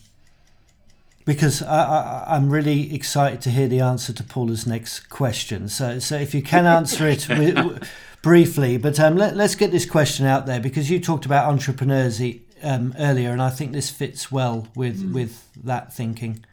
because 1.25 1.63
I, 1.63 2.25
I, 2.27 2.37
am 2.37 2.51
really 2.51 2.95
excited 2.95 3.41
to 3.43 3.51
hear 3.51 3.69
the 3.69 3.81
answer 3.81 4.13
to 4.13 4.25
Paula's 4.25 4.67
next 4.67 5.11
question. 5.11 5.69
So, 5.69 5.99
so 5.99 6.17
if 6.17 6.35
you 6.35 6.43
can 6.43 6.67
answer 6.67 7.07
it 7.07 7.29
with, 7.29 7.89
briefly, 8.23 8.79
but 8.79 8.99
um, 8.99 9.17
let, 9.17 9.39
us 9.39 9.55
get 9.55 9.71
this 9.71 9.87
question 9.87 10.27
out 10.27 10.47
there 10.47 10.61
because 10.61 10.91
you 10.91 10.99
talked 10.99 11.27
about 11.27 11.49
entrepreneurs 11.49 12.21
um, 12.63 12.95
earlier, 12.99 13.31
and 13.31 13.43
I 13.43 13.51
think 13.51 13.73
this 13.73 13.91
fits 13.91 14.33
well 14.33 14.69
with 14.75 15.03
mm. 15.03 15.13
with 15.13 15.47
that 15.63 15.93
thinking. 15.93 16.45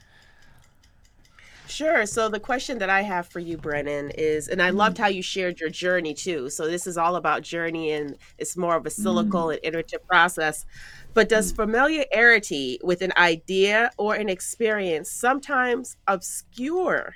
Sure. 1.67 2.05
So 2.05 2.29
the 2.29 2.39
question 2.39 2.77
that 2.79 2.89
I 2.89 3.01
have 3.01 3.27
for 3.27 3.39
you, 3.39 3.57
Brennan, 3.57 4.11
is, 4.11 4.47
and 4.47 4.61
I 4.61 4.69
loved 4.69 4.97
Mm, 4.97 5.01
how 5.01 5.07
you 5.07 5.21
shared 5.21 5.59
your 5.59 5.69
journey 5.69 6.13
too. 6.13 6.49
So 6.49 6.67
this 6.67 6.87
is 6.87 6.97
all 6.97 7.15
about 7.15 7.41
journey, 7.41 7.91
and 7.91 8.15
it's 8.37 8.55
more 8.55 8.75
of 8.75 8.85
a 8.85 8.89
cyclical 8.89 9.47
mm, 9.47 9.53
and 9.53 9.59
iterative 9.63 10.05
process. 10.07 10.65
But 11.13 11.29
does 11.29 11.51
mm. 11.51 11.57
familiarity 11.57 12.79
with 12.83 13.01
an 13.01 13.13
idea 13.17 13.91
or 13.97 14.15
an 14.15 14.29
experience 14.29 15.11
sometimes 15.11 15.97
obscure 16.07 17.15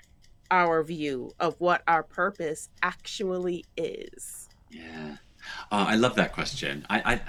our 0.49 0.83
view 0.83 1.31
of 1.39 1.59
what 1.59 1.81
our 1.87 2.03
purpose 2.03 2.69
actually 2.83 3.65
is? 3.77 4.49
Yeah. 4.69 5.17
Oh, 5.71 5.77
I 5.77 5.95
love 5.95 6.15
that 6.15 6.33
question. 6.33 6.85
I, 6.89 7.13
I 7.13 7.21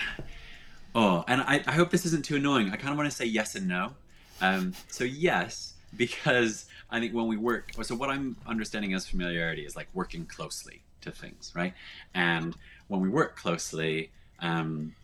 oh, 0.94 1.24
and 1.28 1.40
I, 1.42 1.62
I 1.66 1.72
hope 1.72 1.90
this 1.90 2.04
isn't 2.06 2.24
too 2.24 2.36
annoying. 2.36 2.70
I 2.70 2.76
kind 2.76 2.90
of 2.90 2.96
want 2.96 3.10
to 3.10 3.16
say 3.16 3.24
yes 3.24 3.54
and 3.54 3.68
no. 3.68 3.92
Um, 4.40 4.74
so 4.88 5.04
yes, 5.04 5.71
because 5.96 6.66
I 6.90 7.00
think 7.00 7.14
when 7.14 7.26
we 7.26 7.36
work, 7.36 7.72
so 7.82 7.94
what 7.94 8.10
I'm 8.10 8.36
understanding 8.46 8.94
as 8.94 9.06
familiarity 9.06 9.64
is 9.64 9.76
like 9.76 9.88
working 9.92 10.26
closely 10.26 10.82
to 11.02 11.10
things, 11.10 11.52
right? 11.54 11.74
And 12.14 12.56
when 12.88 13.00
we 13.00 13.08
work 13.08 13.36
closely, 13.36 14.10
um, 14.40 14.94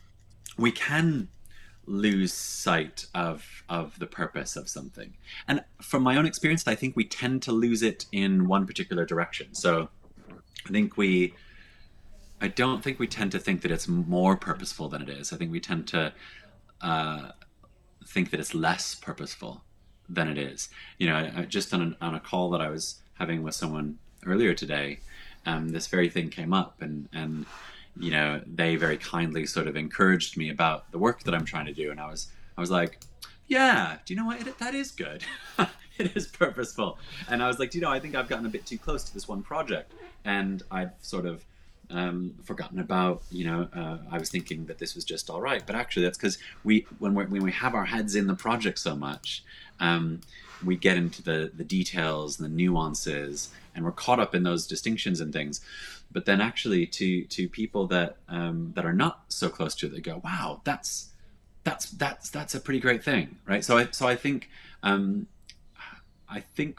we 0.57 0.72
can 0.72 1.29
lose 1.87 2.35
sight 2.35 3.07
of 3.14 3.64
of 3.68 3.98
the 3.98 4.07
purpose 4.07 4.57
of 4.57 4.68
something. 4.68 5.14
And 5.46 5.64
from 5.81 6.03
my 6.03 6.16
own 6.16 6.27
experience, 6.27 6.66
I 6.66 6.74
think 6.74 6.96
we 6.96 7.05
tend 7.05 7.42
to 7.42 7.53
lose 7.53 7.83
it 7.83 8.07
in 8.12 8.46
one 8.46 8.66
particular 8.66 9.07
direction. 9.07 9.55
So 9.55 9.88
I 10.66 10.70
think 10.70 10.96
we 10.96 11.35
I 12.40 12.48
don't 12.48 12.85
think 12.85 12.98
we 12.98 13.07
tend 13.07 13.33
to 13.33 13.38
think 13.38 13.62
that 13.62 13.70
it's 13.70 13.88
more 13.88 14.37
purposeful 14.37 14.88
than 14.88 15.03
it 15.03 15.09
is. 15.09 15.33
I 15.33 15.37
think 15.37 15.51
we 15.51 15.61
tend 15.61 15.88
to 15.88 16.12
uh, 16.81 17.31
think 18.07 18.31
that 18.31 18.38
it's 18.38 18.55
less 18.55 18.94
purposeful 18.94 19.64
than 20.09 20.29
it 20.29 20.38
is. 20.38 20.68
You 20.99 21.09
know, 21.09 21.16
I, 21.16 21.33
I 21.40 21.42
just 21.42 21.73
on, 21.75 21.97
on 22.01 22.14
a 22.14 22.21
call 22.21 22.51
that 22.51 22.61
I 22.61 22.71
was 22.71 22.97
having 23.18 23.42
with 23.42 23.55
someone 23.55 23.99
earlier 24.27 24.55
today, 24.55 25.01
um, 25.47 25.71
this 25.71 25.87
very 25.87 26.09
thing 26.09 26.31
came 26.31 26.53
up, 26.53 26.81
and 26.81 27.09
and 27.12 27.47
you 27.99 28.11
know 28.11 28.40
they 28.47 28.77
very 28.77 28.97
kindly 28.97 29.47
sort 29.47 29.66
of 29.66 29.77
encouraged 29.77 30.37
me 30.37 30.51
about 30.51 30.90
the 30.92 30.99
work 30.99 31.23
that 31.25 31.35
I'm 31.35 31.44
trying 31.44 31.66
to 31.66 31.73
do, 31.73 31.90
and 31.90 32.01
I 32.01 32.09
was 32.09 32.29
I 32.57 32.61
was 32.61 32.71
like, 32.71 33.01
yeah, 33.47 33.99
do 34.05 34.14
you 34.14 34.21
know 34.21 34.27
what? 34.27 34.47
It, 34.47 34.59
that 34.59 34.75
is 34.75 34.90
good. 34.90 35.25
it 35.99 36.16
is 36.16 36.27
purposeful, 36.27 36.99
and 37.29 37.42
I 37.42 37.49
was 37.49 37.59
like, 37.59 37.71
do 37.71 37.79
you 37.79 37.83
know, 37.83 37.90
I 37.90 38.01
think 38.01 38.14
I've 38.14 38.29
gotten 38.29 38.47
a 38.47 38.51
bit 38.51 38.66
too 38.66 38.79
close 38.79 39.05
to 39.05 39.14
this 39.14 39.27
one 39.27 39.42
project, 39.42 39.92
and 40.25 40.62
I've 40.71 40.92
sort 41.01 41.27
of 41.27 41.44
um, 41.90 42.35
forgotten 42.44 42.79
about. 42.79 43.23
You 43.31 43.44
know, 43.47 43.68
uh, 43.75 43.99
I 44.11 44.18
was 44.18 44.31
thinking 44.31 44.66
that 44.66 44.79
this 44.79 44.94
was 44.94 45.05
just 45.05 45.31
all 45.31 45.40
right, 45.40 45.62
but 45.66 45.77
actually, 45.77 46.05
that's 46.05 46.18
because 46.18 46.38
we 46.64 46.87
when 46.99 47.14
we 47.14 47.25
when 47.25 47.42
we 47.42 47.53
have 47.53 47.75
our 47.75 47.87
heads 47.87 48.14
in 48.14 48.27
the 48.27 48.35
project 48.35 48.79
so 48.79 48.94
much, 48.94 49.44
um, 49.81 50.21
we 50.64 50.77
get 50.77 50.97
into 50.97 51.23
the 51.23 51.51
the 51.55 51.64
details 51.64 52.38
and 52.38 52.45
the 52.45 52.55
nuances, 52.55 53.51
and 53.75 53.85
we're 53.85 53.93
caught 53.93 54.21
up 54.21 54.35
in 54.35 54.43
those 54.43 54.67
distinctions 54.67 55.21
and 55.21 55.33
things. 55.33 55.61
But 56.11 56.25
then, 56.25 56.41
actually, 56.41 56.87
to 56.87 57.25
to 57.25 57.49
people 57.49 57.87
that 57.88 58.17
um, 58.29 58.73
that 58.75 58.85
are 58.85 58.93
not 58.93 59.25
so 59.29 59.49
close 59.49 59.75
to 59.77 59.87
it, 59.87 59.93
they 59.93 60.01
go, 60.01 60.21
"Wow, 60.25 60.61
that's 60.64 61.11
that's 61.64 61.91
that's 61.91 62.31
that's 62.31 62.55
a 62.55 62.61
pretty 62.61 62.81
great 62.81 63.05
thing, 63.05 63.37
right?" 63.47 63.64
So 63.64 63.79
I 63.79 63.88
so 63.91 64.09
I 64.09 64.17
think 64.17 64.49
um, 64.83 65.27
I 66.29 66.41
think 66.41 66.79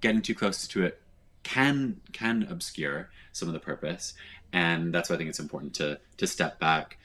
getting 0.00 0.22
too 0.22 0.34
close 0.34 0.66
to 0.66 0.84
it 0.84 1.00
can 1.42 2.00
can 2.12 2.46
obscure 2.50 3.10
some 3.32 3.48
of 3.48 3.54
the 3.54 3.60
purpose, 3.60 4.14
and 4.52 4.94
that's 4.94 5.10
why 5.10 5.14
I 5.14 5.18
think 5.18 5.30
it's 5.30 5.40
important 5.40 5.74
to 5.74 6.00
to 6.16 6.26
step 6.26 6.58
back, 6.58 6.98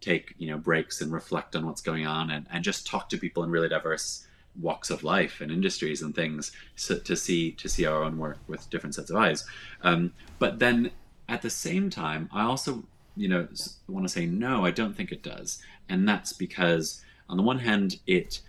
take 0.00 0.34
you 0.38 0.48
know 0.48 0.58
breaks, 0.58 1.00
and 1.00 1.12
reflect 1.12 1.56
on 1.56 1.66
what's 1.66 1.80
going 1.80 2.06
on, 2.06 2.30
and 2.30 2.46
and 2.50 2.62
just 2.62 2.86
talk 2.86 3.08
to 3.08 3.18
people 3.18 3.42
in 3.44 3.50
really 3.50 3.68
diverse 3.68 4.26
walks 4.60 4.90
of 4.90 5.02
life 5.02 5.40
and 5.40 5.50
industries 5.50 6.02
and 6.02 6.14
things 6.14 6.52
so, 6.76 6.98
to 6.98 7.16
see 7.16 7.52
to 7.52 7.68
see 7.68 7.84
our 7.84 8.02
own 8.02 8.18
work 8.18 8.38
with 8.46 8.68
different 8.70 8.94
sets 8.94 9.10
of 9.10 9.16
eyes. 9.16 9.44
Um, 9.82 10.12
but 10.38 10.58
then 10.58 10.90
at 11.28 11.42
the 11.42 11.50
same 11.50 11.90
time, 11.90 12.28
I 12.32 12.42
also 12.42 12.84
you 13.16 13.28
know 13.28 13.48
want 13.88 14.06
to 14.06 14.12
say 14.12 14.26
no, 14.26 14.64
I 14.64 14.70
don't 14.70 14.94
think 14.94 15.12
it 15.12 15.22
does, 15.22 15.62
and 15.88 16.08
that's 16.08 16.32
because 16.32 17.02
on 17.28 17.36
the 17.36 17.42
one 17.42 17.58
hand 17.58 18.00
it 18.06 18.40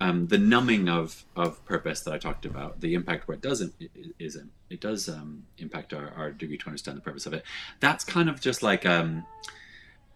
um, 0.00 0.26
the 0.26 0.38
numbing 0.38 0.88
of 0.88 1.24
of 1.36 1.64
purpose 1.64 2.00
that 2.00 2.12
I 2.12 2.18
talked 2.18 2.44
about, 2.44 2.80
the 2.80 2.94
impact 2.94 3.28
where 3.28 3.36
it 3.36 3.40
doesn't 3.40 3.74
isn't 4.18 4.50
it 4.70 4.80
does 4.80 5.08
um, 5.08 5.44
impact 5.58 5.92
our, 5.92 6.12
our 6.16 6.30
degree 6.30 6.58
to 6.58 6.66
understand 6.66 6.96
the 6.98 7.02
purpose 7.02 7.26
of 7.26 7.32
it. 7.32 7.44
That's 7.80 8.04
kind 8.04 8.28
of 8.28 8.40
just 8.40 8.62
like 8.62 8.84
um, 8.84 9.24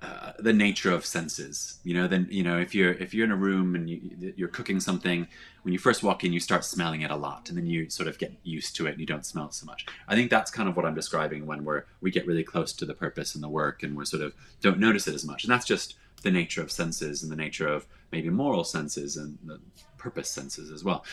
uh, 0.00 0.32
the 0.38 0.52
nature 0.52 0.92
of 0.92 1.04
senses. 1.04 1.78
You 1.82 1.94
know, 1.94 2.06
then 2.06 2.28
you 2.30 2.42
know 2.42 2.58
if 2.58 2.74
you're 2.74 2.92
if 2.92 3.12
you're 3.12 3.24
in 3.24 3.32
a 3.32 3.36
room 3.36 3.74
and 3.74 3.90
you, 3.90 4.34
you're 4.36 4.48
cooking 4.48 4.80
something, 4.80 5.26
when 5.62 5.72
you 5.72 5.78
first 5.78 6.02
walk 6.02 6.24
in, 6.24 6.32
you 6.32 6.40
start 6.40 6.64
smelling 6.64 7.02
it 7.02 7.10
a 7.10 7.16
lot, 7.16 7.48
and 7.48 7.58
then 7.58 7.66
you 7.66 7.90
sort 7.90 8.08
of 8.08 8.18
get 8.18 8.32
used 8.42 8.76
to 8.76 8.86
it 8.86 8.92
and 8.92 9.00
you 9.00 9.06
don't 9.06 9.26
smell 9.26 9.46
it 9.46 9.54
so 9.54 9.66
much. 9.66 9.86
I 10.06 10.14
think 10.14 10.30
that's 10.30 10.50
kind 10.50 10.68
of 10.68 10.76
what 10.76 10.86
I'm 10.86 10.94
describing 10.94 11.46
when 11.46 11.64
we're 11.64 11.84
we 12.00 12.10
get 12.10 12.26
really 12.26 12.44
close 12.44 12.72
to 12.74 12.86
the 12.86 12.94
purpose 12.94 13.34
and 13.34 13.42
the 13.42 13.48
work, 13.48 13.82
and 13.82 13.96
we're 13.96 14.04
sort 14.04 14.22
of 14.22 14.34
don't 14.60 14.78
notice 14.78 15.08
it 15.08 15.14
as 15.14 15.24
much, 15.24 15.44
and 15.44 15.52
that's 15.52 15.66
just 15.66 15.96
the 16.22 16.30
nature 16.30 16.62
of 16.62 16.70
senses 16.70 17.22
and 17.22 17.30
the 17.30 17.36
nature 17.36 17.68
of 17.68 17.86
maybe 18.10 18.30
moral 18.30 18.64
senses 18.64 19.16
and 19.16 19.38
the 19.44 19.60
purpose 19.96 20.30
senses 20.30 20.70
as 20.70 20.84
well. 20.84 21.04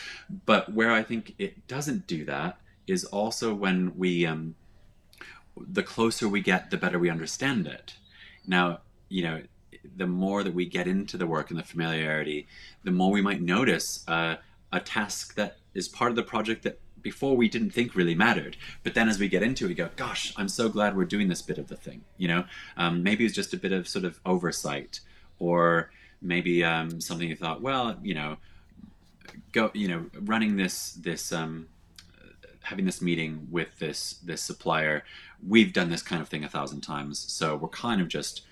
But 0.46 0.72
where 0.72 0.92
I 0.92 1.02
think 1.02 1.34
it 1.38 1.66
doesn't 1.66 2.06
do 2.06 2.24
that 2.24 2.58
is 2.86 3.04
also 3.04 3.54
when 3.54 3.96
we, 3.96 4.26
um, 4.26 4.54
the 5.56 5.82
closer 5.82 6.28
we 6.28 6.40
get, 6.40 6.70
the 6.70 6.76
better 6.76 6.98
we 6.98 7.10
understand 7.10 7.66
it. 7.66 7.94
Now, 8.46 8.80
you 9.08 9.22
know, 9.22 9.42
the 9.96 10.06
more 10.06 10.42
that 10.42 10.54
we 10.54 10.66
get 10.66 10.86
into 10.86 11.16
the 11.16 11.26
work 11.26 11.50
and 11.50 11.58
the 11.58 11.64
familiarity, 11.64 12.46
the 12.84 12.90
more 12.90 13.10
we 13.10 13.22
might 13.22 13.40
notice 13.40 14.04
uh, 14.08 14.36
a 14.72 14.80
task 14.80 15.34
that 15.34 15.58
is 15.74 15.88
part 15.88 16.10
of 16.10 16.16
the 16.16 16.22
project 16.22 16.62
that 16.64 16.80
before 17.02 17.36
we 17.36 17.48
didn't 17.48 17.70
think 17.70 17.94
really 17.94 18.16
mattered. 18.16 18.56
But 18.82 18.94
then 18.94 19.08
as 19.08 19.18
we 19.18 19.28
get 19.28 19.42
into 19.42 19.64
it, 19.66 19.68
we 19.68 19.74
go, 19.74 19.90
gosh, 19.94 20.32
I'm 20.36 20.48
so 20.48 20.68
glad 20.68 20.96
we're 20.96 21.04
doing 21.04 21.28
this 21.28 21.40
bit 21.40 21.58
of 21.58 21.68
the 21.68 21.76
thing. 21.76 22.02
You 22.16 22.28
know, 22.28 22.44
um, 22.76 23.02
maybe 23.02 23.24
it's 23.24 23.34
just 23.34 23.54
a 23.54 23.56
bit 23.56 23.72
of 23.72 23.86
sort 23.86 24.04
of 24.04 24.18
oversight 24.26 25.00
or 25.38 25.90
maybe 26.20 26.64
um, 26.64 27.00
something 27.00 27.28
you 27.28 27.36
thought, 27.36 27.62
well, 27.62 27.96
you 28.02 28.14
know, 28.14 28.38
go, 29.52 29.70
you 29.72 29.86
know, 29.86 30.06
running 30.20 30.56
this, 30.56 30.92
this, 30.94 31.32
um, 31.32 31.68
having 32.66 32.84
this 32.84 33.00
meeting 33.00 33.46
with 33.50 33.78
this, 33.78 34.14
this 34.24 34.42
supplier, 34.42 35.04
we've 35.46 35.72
done 35.72 35.88
this 35.88 36.02
kind 36.02 36.20
of 36.20 36.28
thing 36.28 36.44
a 36.44 36.48
thousand 36.48 36.80
times. 36.80 37.18
So 37.32 37.56
we're 37.56 37.68
kind 37.68 38.00
of 38.00 38.08
just 38.08 38.42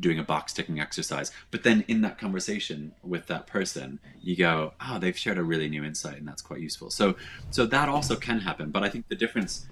doing 0.00 0.18
a 0.18 0.22
box 0.22 0.52
ticking 0.52 0.80
exercise. 0.80 1.30
But 1.50 1.62
then 1.62 1.84
in 1.86 2.00
that 2.02 2.18
conversation 2.18 2.92
with 3.02 3.26
that 3.26 3.46
person, 3.46 4.00
you 4.20 4.36
go, 4.36 4.74
oh, 4.80 4.98
they've 4.98 5.16
shared 5.16 5.38
a 5.38 5.44
really 5.44 5.68
new 5.68 5.84
insight, 5.84 6.18
and 6.18 6.26
that's 6.26 6.42
quite 6.42 6.60
useful. 6.60 6.90
So, 6.90 7.14
so 7.50 7.66
that 7.66 7.88
also 7.88 8.16
can 8.16 8.40
happen. 8.40 8.70
But 8.70 8.82
I 8.82 8.88
think 8.88 9.08
the 9.08 9.14
difference, 9.14 9.66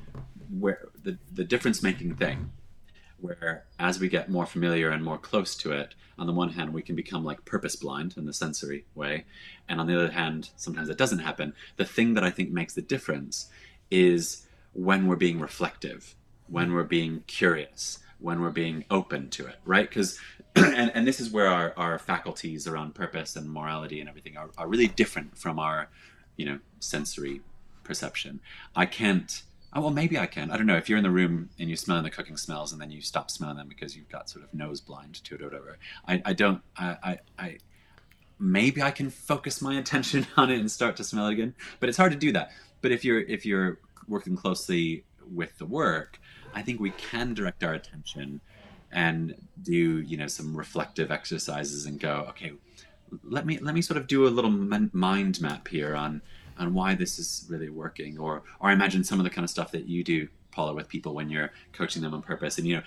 where 0.59 0.89
the 1.03 1.19
the 1.33 1.45
difference 1.45 1.83
making 1.83 2.17
thing, 2.17 2.51
where 3.19 3.65
as 3.79 3.99
we 3.99 4.09
get 4.09 4.31
more 4.31 4.47
familiar 4.47 4.91
and 4.91 5.05
more 5.05 5.19
close 5.19 5.57
to 5.57 5.73
it, 5.73 5.95
on 6.19 6.27
the 6.27 6.33
one 6.33 6.51
hand 6.51 6.73
we 6.73 6.83
can 6.83 6.97
become 6.97 7.25
like 7.25 7.45
purpose 7.45 7.77
blind 7.77 8.15
in 8.17 8.27
the 8.27 8.33
sensory 8.33 8.85
way, 8.95 9.25
and 9.69 9.81
on 9.81 9.87
the 9.87 9.97
other 9.97 10.13
hand, 10.13 10.51
sometimes 10.57 10.89
it 10.89 10.99
doesn't 10.99 11.21
happen. 11.21 11.55
The 11.77 11.85
thing 11.85 12.15
that 12.15 12.25
I 12.25 12.31
think 12.31 12.51
makes 12.51 12.75
the 12.75 12.83
difference 12.83 13.49
is 13.91 14.47
when 14.73 15.07
we're 15.07 15.17
being 15.17 15.41
reflective, 15.41 16.15
when 16.49 16.73
we're 16.73 16.85
being 16.85 17.25
curious 17.27 17.99
when 18.21 18.41
we're 18.41 18.51
being 18.51 18.85
open 18.91 19.29
to 19.31 19.47
it, 19.47 19.57
right? 19.65 19.89
Because, 19.89 20.19
and, 20.57 20.93
and 20.95 21.07
this 21.07 21.21
is 21.21 21.31
where 21.31 21.49
our, 21.49 21.75
our 21.77 21.99
faculties 21.99 22.67
around 22.67 22.95
purpose 22.95 23.35
and 23.35 23.51
morality 23.51 24.01
and 24.01 24.09
everything 24.09 24.37
are, 24.37 24.51
are 24.57 24.69
really 24.69 24.89
different 24.89 25.37
from 25.37 25.59
our, 25.59 25.89
you 26.37 26.45
know, 26.45 26.59
sensory 26.79 27.41
perception. 27.83 28.41
I 28.77 28.87
can't, 28.87 29.43
oh, 29.73 29.81
well, 29.81 29.91
maybe 29.91 30.19
I 30.19 30.27
can. 30.27 30.51
I 30.51 30.57
don't 30.57 30.67
know. 30.67 30.77
If 30.77 30.89
you're 30.89 30.99
in 30.99 31.05
the 31.05 31.11
room 31.11 31.51
and 31.59 31.69
you're 31.69 31.77
smelling 31.77 32.05
the 32.05 32.11
cooking 32.11 32.37
smells 32.37 32.73
and 32.73 32.81
then 32.81 32.91
you 32.91 33.01
stop 33.01 33.31
smelling 33.31 33.57
them 33.57 33.69
because 33.69 33.97
you've 33.97 34.09
got 34.09 34.29
sort 34.29 34.45
of 34.45 34.53
nose 34.53 34.81
blind 34.81 35.15
to 35.25 35.35
it 35.35 35.43
or 35.43 35.47
whatever, 35.47 35.79
I, 36.07 36.23
I 36.25 36.33
don't, 36.35 36.61
I, 36.77 36.97
I, 37.03 37.19
I 37.39 37.59
maybe 38.39 38.83
I 38.83 38.91
can 38.91 39.11
focus 39.11 39.61
my 39.61 39.79
attention 39.79 40.27
on 40.37 40.51
it 40.51 40.61
and 40.61 40.71
start 40.71 40.97
to 40.97 41.05
smell 41.05 41.27
it 41.29 41.33
again, 41.33 41.55
but 41.79 41.89
it's 41.89 41.99
hard 41.99 42.13
to 42.13 42.19
do 42.19 42.33
that. 42.33 42.53
But 42.81 42.93
if 42.93 43.05
you're, 43.05 43.21
if 43.21 43.45
you're 43.45 43.79
working 44.09 44.37
closely 44.37 45.05
with 45.31 45.57
the 45.59 45.67
work, 45.67 46.19
I 46.55 46.63
think 46.63 46.81
we 46.81 46.91
can 46.91 47.35
direct 47.35 47.63
our 47.63 47.75
attention 47.75 48.41
and 48.93 49.37
do 49.63 50.01
you 50.01 50.17
know 50.17 50.27
some 50.27 50.57
reflective 50.57 51.13
exercises 51.13 51.87
and 51.87 52.01
go 52.01 52.27
okay 52.29 52.51
let 53.23 53.47
me 53.47 53.59
let 53.59 53.75
me 53.75 53.83
sort 53.83 53.97
of 53.97 54.07
do 54.07 54.27
a 54.27 54.29
little 54.29 54.51
mind 54.51 55.41
map 55.41 55.69
here 55.69 55.95
on 55.95 56.23
on 56.59 56.75
why 56.75 56.95
this 56.95 57.19
is 57.19 57.47
really 57.49 57.71
working. 57.71 58.19
Or 58.19 58.43
or 58.61 58.71
imagine 58.71 59.03
some 59.03 59.19
of 59.19 59.25
the 59.25 59.31
kind 59.31 59.45
of 59.45 59.51
stuff 59.51 59.73
that 59.73 59.89
you 59.89 60.05
do 60.05 60.29
paula 60.53 60.75
with 60.75 60.89
people 60.89 61.15
when 61.15 61.31
you're 61.31 61.51
coaching 61.73 62.03
them 62.03 62.13
on 62.13 62.23
purpose 62.23 62.59
and 62.59 62.67
you 62.67 62.77
know 62.77 62.83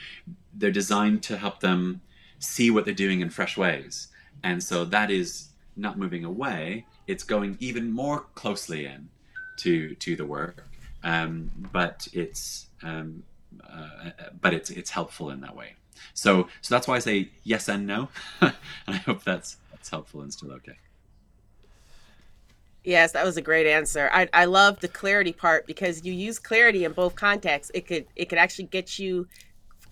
they're 0.53 0.71
designed 0.71 1.23
to 1.23 1.37
help 1.37 1.61
them 1.61 2.01
see 2.39 2.69
what 2.69 2.85
they're 2.85 2.93
doing 2.93 3.21
in 3.21 3.29
fresh 3.29 3.57
ways. 3.57 4.09
And 4.43 4.61
so 4.61 4.85
that 4.85 5.09
is 5.09 5.49
not 5.75 5.97
moving 5.97 6.25
away. 6.25 6.85
It's 7.07 7.23
going 7.23 7.57
even 7.59 7.91
more 7.91 8.25
closely 8.35 8.85
in 8.85 9.09
to 9.57 9.95
to 9.95 10.15
the 10.15 10.25
work 10.25 10.63
um, 11.03 11.51
but 11.71 12.07
it's 12.13 12.67
um, 12.81 13.23
uh, 13.69 14.11
but 14.41 14.53
it's 14.53 14.69
it's 14.69 14.89
helpful 14.89 15.29
in 15.29 15.41
that 15.41 15.55
way. 15.55 15.73
So 16.13 16.47
so 16.61 16.73
that's 16.73 16.87
why 16.87 16.95
I 16.95 16.99
say 16.99 17.29
yes 17.43 17.67
and 17.67 17.85
no, 17.85 18.09
and 18.41 18.53
I 18.87 18.97
hope 18.97 19.23
that's 19.23 19.57
that's 19.71 19.89
helpful 19.89 20.21
and 20.21 20.31
still 20.31 20.51
okay. 20.53 20.77
Yes, 22.85 23.13
that 23.13 23.23
was 23.23 23.37
a 23.37 23.41
great 23.41 23.65
answer. 23.65 24.09
I, 24.11 24.27
I 24.33 24.43
love 24.43 24.81
the 24.81 24.89
clarity 24.89 25.31
part 25.31 25.65
because 25.65 26.03
you 26.03 26.11
use 26.11 26.37
clarity 26.37 26.83
in 26.83 26.91
both 26.91 27.15
contexts. 27.15 27.71
It 27.73 27.87
could 27.87 28.05
it 28.15 28.25
could 28.25 28.37
actually 28.37 28.65
get 28.65 28.97
you 28.97 29.27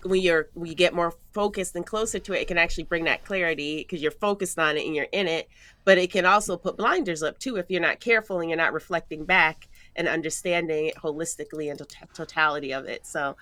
when 0.04 0.20
you're 0.20 0.48
when 0.54 0.68
you 0.68 0.74
get 0.74 0.94
more 0.94 1.14
focused 1.32 1.76
and 1.76 1.86
closer 1.86 2.18
to 2.18 2.32
it, 2.32 2.42
it 2.42 2.48
can 2.48 2.58
actually 2.58 2.84
bring 2.84 3.04
that 3.04 3.24
clarity 3.24 3.78
because 3.78 4.02
you're 4.02 4.10
focused 4.10 4.58
on 4.58 4.76
it 4.76 4.86
and 4.86 4.94
you're 4.94 5.08
in 5.12 5.28
it. 5.28 5.48
But 5.84 5.98
it 5.98 6.10
can 6.10 6.26
also 6.26 6.56
put 6.56 6.76
blinders 6.76 7.22
up 7.22 7.38
too 7.38 7.56
if 7.56 7.70
you're 7.70 7.80
not 7.80 8.00
careful 8.00 8.40
and 8.40 8.48
you're 8.48 8.56
not 8.56 8.72
reflecting 8.72 9.24
back 9.24 9.68
and 9.96 10.08
understanding 10.08 10.86
it 10.86 10.96
holistically 10.96 11.70
and 11.70 11.78
to- 11.78 11.86
totality 12.14 12.72
of 12.72 12.86
it. 12.86 13.06
So, 13.06 13.36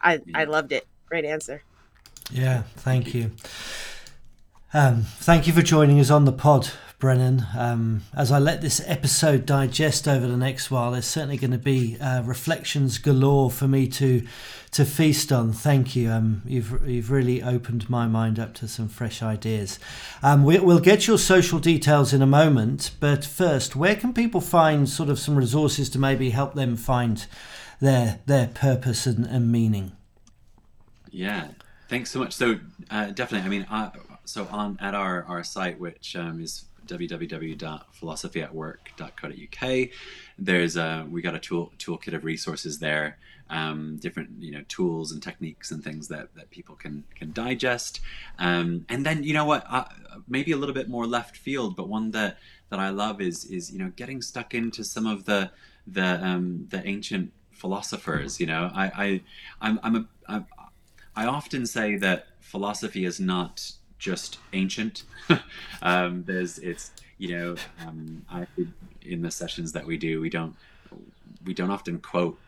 I 0.00 0.20
I 0.34 0.44
loved 0.44 0.72
it. 0.72 0.86
Great 1.06 1.24
answer. 1.24 1.62
Yeah, 2.30 2.62
thank 2.76 3.14
you. 3.14 3.32
Um, 4.72 5.02
thank 5.02 5.46
you 5.46 5.52
for 5.52 5.62
joining 5.62 6.00
us 6.00 6.10
on 6.10 6.24
the 6.24 6.32
pod, 6.32 6.70
Brennan. 6.98 7.46
Um, 7.56 8.02
as 8.16 8.32
I 8.32 8.40
let 8.40 8.60
this 8.60 8.82
episode 8.86 9.46
digest 9.46 10.08
over 10.08 10.26
the 10.26 10.36
next 10.36 10.68
while, 10.68 10.90
there's 10.90 11.06
certainly 11.06 11.36
going 11.36 11.52
to 11.52 11.58
be 11.58 11.96
uh, 12.00 12.22
reflections 12.22 12.98
galore 12.98 13.52
for 13.52 13.68
me 13.68 13.86
to 13.88 14.26
to 14.74 14.84
feast 14.84 15.32
on. 15.32 15.52
Thank 15.52 15.94
you. 15.94 16.10
Um, 16.10 16.42
you've 16.44 16.82
you've 16.86 17.10
really 17.10 17.42
opened 17.42 17.88
my 17.88 18.06
mind 18.08 18.38
up 18.40 18.52
to 18.54 18.68
some 18.68 18.88
fresh 18.88 19.22
ideas. 19.22 19.78
Um, 20.22 20.44
we, 20.44 20.58
will 20.58 20.80
get 20.80 21.06
your 21.06 21.16
social 21.16 21.60
details 21.60 22.12
in 22.12 22.20
a 22.20 22.26
moment, 22.26 22.90
but 22.98 23.24
first, 23.24 23.76
where 23.76 23.94
can 23.94 24.12
people 24.12 24.40
find 24.40 24.88
sort 24.88 25.08
of 25.08 25.20
some 25.20 25.36
resources 25.36 25.88
to 25.90 25.98
maybe 25.98 26.30
help 26.30 26.54
them 26.54 26.74
find 26.76 27.24
their 27.80 28.18
their 28.26 28.48
purpose 28.48 29.06
and, 29.06 29.24
and 29.26 29.50
meaning? 29.50 29.92
Yeah, 31.10 31.48
thanks 31.88 32.10
so 32.10 32.18
much. 32.18 32.32
So 32.32 32.58
uh, 32.90 33.12
definitely, 33.12 33.46
I 33.46 33.48
mean, 33.48 33.66
uh, 33.70 33.90
so 34.24 34.48
on 34.50 34.76
at 34.80 34.96
our 34.96 35.22
our 35.24 35.44
site, 35.44 35.78
which 35.78 36.16
um, 36.16 36.40
is 36.40 36.64
www.philosophyatwork.co.uk. 36.88 39.88
There's 40.36 40.76
a 40.76 41.06
we 41.08 41.22
got 41.22 41.36
a 41.36 41.38
tool 41.38 41.72
toolkit 41.78 42.14
of 42.14 42.24
resources 42.24 42.80
there, 42.80 43.18
um, 43.50 43.96
different 43.96 44.30
you 44.38 44.50
know 44.50 44.62
tools 44.68 45.12
and 45.12 45.22
techniques 45.22 45.70
and 45.70 45.82
things 45.82 46.08
that, 46.08 46.34
that 46.34 46.50
people 46.50 46.74
can 46.74 47.04
can 47.14 47.32
digest. 47.32 48.00
Um, 48.38 48.86
and 48.88 49.04
then 49.04 49.22
you 49.22 49.34
know 49.34 49.44
what, 49.44 49.66
maybe 50.28 50.52
a 50.52 50.56
little 50.56 50.74
bit 50.74 50.88
more 50.88 51.06
left 51.06 51.36
field, 51.36 51.76
but 51.76 51.88
one 51.88 52.10
that 52.12 52.38
that 52.70 52.78
I 52.78 52.90
love 52.90 53.20
is 53.20 53.44
is 53.44 53.70
you 53.70 53.78
know 53.78 53.92
getting 53.96 54.22
stuck 54.22 54.54
into 54.54 54.84
some 54.84 55.06
of 55.06 55.24
the 55.24 55.50
the 55.86 56.24
um, 56.24 56.66
the 56.70 56.86
ancient 56.86 57.32
philosophers. 57.50 58.40
You 58.40 58.46
know, 58.46 58.70
I 58.74 58.84
I 58.86 59.20
I'm, 59.60 59.80
I'm 59.82 59.96
a 59.96 60.06
I'm, 60.28 60.46
I 61.16 61.26
often 61.26 61.66
say 61.66 61.96
that 61.96 62.26
philosophy 62.40 63.04
is 63.04 63.20
not 63.20 63.72
just 63.98 64.38
ancient. 64.52 65.04
um, 65.82 66.24
there's 66.24 66.58
it's 66.58 66.90
you 67.18 67.36
know 67.36 67.56
um, 67.86 68.24
I, 68.30 68.46
in 69.02 69.22
the 69.22 69.30
sessions 69.30 69.72
that 69.72 69.86
we 69.86 69.96
do 69.96 70.20
we 70.20 70.30
don't 70.30 70.56
we 71.44 71.54
don't 71.54 71.70
often 71.70 71.98
quote 72.00 72.38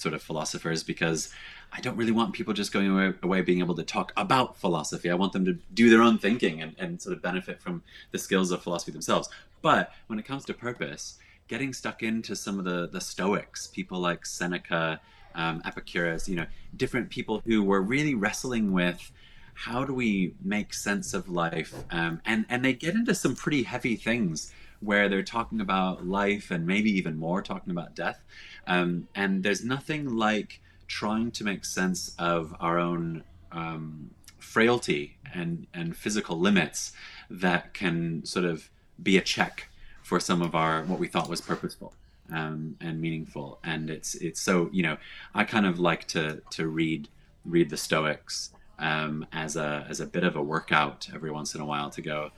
sort 0.00 0.14
of 0.14 0.22
philosophers 0.22 0.82
because 0.82 1.30
I 1.72 1.80
don't 1.80 1.96
really 1.96 2.12
want 2.12 2.32
people 2.32 2.54
just 2.54 2.72
going 2.72 2.90
away, 2.90 3.14
away, 3.22 3.40
being 3.42 3.58
able 3.58 3.74
to 3.74 3.82
talk 3.82 4.12
about 4.16 4.56
philosophy. 4.56 5.10
I 5.10 5.14
want 5.14 5.32
them 5.32 5.44
to 5.44 5.54
do 5.74 5.90
their 5.90 6.02
own 6.02 6.18
thinking 6.18 6.62
and, 6.62 6.74
and 6.78 7.00
sort 7.00 7.16
of 7.16 7.22
benefit 7.22 7.60
from 7.60 7.82
the 8.12 8.18
skills 8.18 8.50
of 8.50 8.62
philosophy 8.62 8.92
themselves. 8.92 9.28
But 9.62 9.92
when 10.06 10.18
it 10.18 10.24
comes 10.24 10.44
to 10.46 10.54
purpose, 10.54 11.18
getting 11.48 11.72
stuck 11.72 12.02
into 12.02 12.36
some 12.36 12.58
of 12.58 12.64
the, 12.64 12.88
the 12.88 13.00
Stoics, 13.00 13.66
people 13.66 14.00
like 14.00 14.26
Seneca, 14.26 15.00
um, 15.34 15.62
Epicurus, 15.64 16.28
you 16.28 16.36
know, 16.36 16.46
different 16.76 17.10
people 17.10 17.42
who 17.44 17.62
were 17.62 17.82
really 17.82 18.14
wrestling 18.14 18.72
with 18.72 19.12
how 19.54 19.84
do 19.84 19.94
we 19.94 20.34
make 20.42 20.74
sense 20.74 21.14
of 21.14 21.28
life? 21.28 21.74
Um, 21.90 22.20
and 22.26 22.44
and 22.48 22.64
they 22.64 22.74
get 22.74 22.94
into 22.94 23.14
some 23.14 23.34
pretty 23.34 23.62
heavy 23.62 23.96
things 23.96 24.52
where 24.80 25.08
they're 25.08 25.22
talking 25.22 25.60
about 25.60 26.06
life 26.06 26.50
and 26.50 26.66
maybe 26.66 26.90
even 26.90 27.18
more 27.18 27.42
talking 27.42 27.70
about 27.70 27.94
death. 27.94 28.22
Um, 28.66 29.08
and 29.14 29.42
there's 29.42 29.64
nothing 29.64 30.16
like 30.16 30.60
trying 30.88 31.30
to 31.32 31.44
make 31.44 31.64
sense 31.64 32.14
of 32.18 32.54
our 32.60 32.78
own 32.78 33.24
um, 33.52 34.10
frailty 34.38 35.16
and 35.34 35.66
and 35.74 35.96
physical 35.96 36.38
limits 36.38 36.92
that 37.28 37.74
can 37.74 38.24
sort 38.24 38.44
of 38.44 38.70
be 39.02 39.16
a 39.16 39.20
check 39.20 39.68
for 40.02 40.20
some 40.20 40.40
of 40.40 40.54
our 40.54 40.84
what 40.84 40.98
we 40.98 41.08
thought 41.08 41.28
was 41.28 41.40
purposeful. 41.40 41.92
Um, 42.32 42.76
and 42.80 43.00
meaningful. 43.00 43.60
And 43.62 43.88
it's 43.88 44.16
it's 44.16 44.40
so 44.40 44.68
you 44.72 44.82
know 44.82 44.96
I 45.34 45.44
kind 45.44 45.66
of 45.66 45.78
like 45.78 46.06
to 46.08 46.42
to 46.50 46.66
read 46.66 47.08
read 47.44 47.70
the 47.70 47.76
Stoics 47.76 48.50
um, 48.78 49.26
as 49.32 49.56
a 49.56 49.86
as 49.88 50.00
a 50.00 50.06
bit 50.06 50.24
of 50.24 50.36
a 50.36 50.42
workout 50.42 51.08
every 51.14 51.30
once 51.30 51.54
in 51.54 51.60
a 51.60 51.64
while 51.64 51.90
to 51.90 52.02
go. 52.02 52.30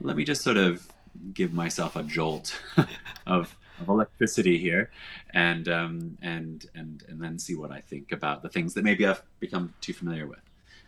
Let 0.00 0.16
me 0.16 0.24
just 0.24 0.42
sort 0.42 0.56
of 0.56 0.86
give 1.32 1.52
myself 1.52 1.96
a 1.96 2.02
jolt 2.02 2.58
of, 3.26 3.56
of 3.80 3.88
electricity 3.88 4.58
here, 4.58 4.90
and 5.30 5.68
um, 5.68 6.18
and 6.22 6.66
and 6.74 7.02
and 7.08 7.22
then 7.22 7.38
see 7.38 7.54
what 7.54 7.70
I 7.70 7.80
think 7.80 8.12
about 8.12 8.42
the 8.42 8.48
things 8.48 8.74
that 8.74 8.84
maybe 8.84 9.06
I've 9.06 9.22
become 9.40 9.74
too 9.80 9.92
familiar 9.92 10.26
with. 10.26 10.40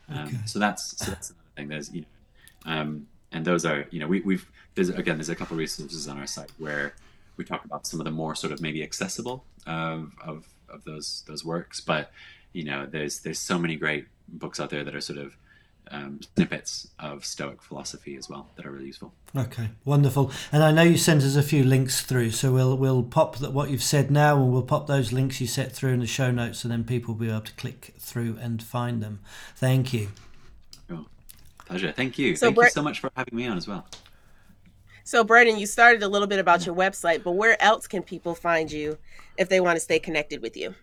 Um, 0.09 0.29
okay. 0.29 0.37
So 0.47 0.59
that's 0.59 0.99
so 0.99 1.11
that's 1.11 1.31
another 1.31 1.51
thing. 1.57 1.69
There's 1.69 1.93
you 1.93 2.03
know, 2.03 2.73
um, 2.73 3.07
and 3.33 3.45
those 3.45 3.65
are 3.65 3.87
you 3.91 4.01
know 4.01 4.07
we, 4.07 4.21
we've 4.21 4.51
there's 4.75 4.89
again 4.89 5.17
there's 5.17 5.29
a 5.29 5.37
couple 5.37 5.55
of 5.55 5.59
resources 5.59 6.09
on 6.09 6.19
our 6.19 6.27
site 6.27 6.51
where 6.59 6.95
we 7.37 7.45
talk 7.45 7.65
about 7.65 7.87
some 7.87 8.01
of 8.01 8.05
the 8.05 8.11
more 8.11 8.35
sort 8.35 8.53
of 8.53 8.61
maybe 8.61 8.83
accessible 8.83 9.45
of 9.67 10.13
of, 10.25 10.47
of 10.69 10.85
those 10.85 11.25
those 11.27 11.45
works, 11.45 11.81
but 11.81 12.11
you 12.53 12.65
know 12.65 12.87
there's 12.87 13.21
there's 13.21 13.39
so 13.39 13.59
many 13.59 13.77
great 13.77 14.07
books 14.29 14.61
out 14.61 14.71
there 14.71 14.85
that 14.85 14.95
are 14.95 15.01
sort 15.01 15.19
of 15.19 15.37
um, 15.91 16.21
snippets 16.35 16.89
of 16.99 17.25
Stoic 17.25 17.63
philosophy 17.63 18.17
as 18.17 18.29
well 18.29 18.51
that 18.57 18.67
are 18.67 18.71
really 18.71 18.87
useful. 18.87 19.13
Okay, 19.37 19.71
wonderful. 19.85 20.33
And 20.53 20.63
I 20.63 20.71
know 20.71 20.83
you 20.83 20.97
sent 20.97 21.23
us 21.23 21.37
a 21.37 21.43
few 21.43 21.65
links 21.65 22.01
through, 22.03 22.31
so 22.31 22.53
we'll 22.53 22.77
we'll 22.77 23.03
pop 23.03 23.37
that 23.39 23.53
what 23.53 23.71
you've 23.71 23.83
said 23.83 24.11
now, 24.11 24.37
and 24.37 24.53
we'll 24.53 24.63
pop 24.63 24.87
those 24.87 25.13
links 25.13 25.41
you 25.41 25.47
set 25.47 25.73
through 25.73 25.93
in 25.93 26.01
the 26.01 26.07
show 26.07 26.31
notes, 26.31 26.65
and 26.65 26.73
then 26.73 26.85
people 26.85 27.15
will 27.15 27.21
be 27.21 27.31
able 27.31 27.43
to 27.43 27.53
click 27.55 27.95
through 27.99 28.39
and 28.41 28.63
find 28.63 29.03
them. 29.03 29.21
Thank 29.57 29.93
you. 29.93 30.09
Cool. 30.89 31.07
Pleasure. 31.67 31.93
Thank 31.93 32.19
you. 32.19 32.37
So 32.37 32.47
Thank 32.47 32.57
Bre- 32.57 32.65
you 32.65 32.71
so 32.71 32.83
much 32.83 33.01
for 33.01 33.11
having 33.17 33.37
me 33.37 33.47
on 33.47 33.57
as 33.57 33.69
well. 33.69 33.87
So, 35.05 35.25
Brennan, 35.25 35.59
you 35.59 35.67
started 35.67 36.03
a 36.03 36.09
little 36.09 36.29
bit 36.29 36.39
about 36.39 36.67
your 36.67 36.75
website, 36.75 37.23
but 37.23 37.33
where 37.33 37.61
else 37.63 37.87
can 37.87 38.03
people 38.03 38.35
find 38.35 38.71
you 38.71 38.99
if 39.39 39.49
they 39.49 39.59
want 39.59 39.77
to 39.77 39.81
stay 39.81 39.99
connected 39.99 40.43
with 40.43 40.55
you? 40.55 40.75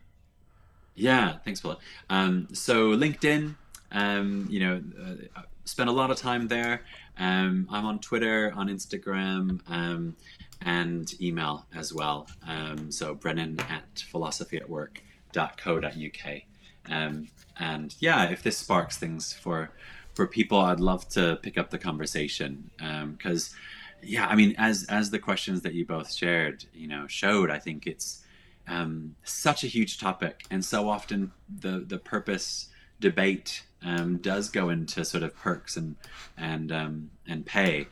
Yeah, 0.96 1.38
thanks, 1.44 1.60
Paula. 1.60 1.78
Um, 2.10 2.48
so 2.52 2.88
LinkedIn, 2.96 3.56
um, 3.96 4.46
you 4.50 4.60
know, 4.60 4.84
uh, 5.04 5.16
spend 5.64 5.90
a 5.90 5.94
lot 5.94 6.12
of 6.12 6.18
time 6.18 6.48
there. 6.48 6.82
Um, 7.18 7.68
I'm 7.72 7.86
on 7.86 8.00
Twitter, 8.00 8.52
on 8.56 8.68
Instagram, 8.68 9.62
um, 9.68 10.16
and 10.62 11.12
email 11.22 11.66
as 11.74 11.94
well. 11.94 12.28
Um, 12.46 12.92
so 12.92 13.16
Brennan 13.16 13.58
at 13.62 13.96
philosophyatwork.co.uk. 13.96 16.42
Um, 16.88 17.30
and 17.58 17.96
yeah, 18.00 18.30
if 18.30 18.44
this 18.44 18.58
sparks 18.58 18.98
things 18.98 19.34
for 19.34 19.72
for 20.14 20.28
people, 20.28 20.60
I'd 20.60 20.80
love 20.80 21.10
to 21.10 21.40
pick 21.42 21.58
up 21.58 21.72
the 21.72 21.78
conversation 21.78 22.70
because, 22.78 23.50
um, 23.50 23.56
yeah, 24.04 24.28
I 24.28 24.36
mean, 24.36 24.56
as 24.58 24.84
as 24.86 25.10
the 25.10 25.20
questions 25.20 25.62
that 25.62 25.74
you 25.74 25.86
both 25.86 26.12
shared, 26.12 26.66
you 26.74 26.88
know, 26.88 27.08
showed, 27.08 27.50
I 27.50 27.60
think 27.60 27.88
it's 27.88 28.24
um, 28.68 29.16
such 29.24 29.64
a 29.64 29.68
huge 29.68 30.00
topic, 30.00 30.44
and 30.52 30.64
so 30.64 30.90
often 30.90 31.32
the 31.62 31.86
the 31.88 31.98
purpose 31.98 32.70
debate 33.00 33.64
um, 33.86 34.18
does 34.18 34.50
go 34.50 34.70
into 34.70 35.06
sort 35.06 35.24
of 35.24 35.36
perks 35.36 35.78
and 35.78 35.96
and 36.38 36.72
um, 36.72 37.12
and 37.28 37.46
pay. 37.46 37.88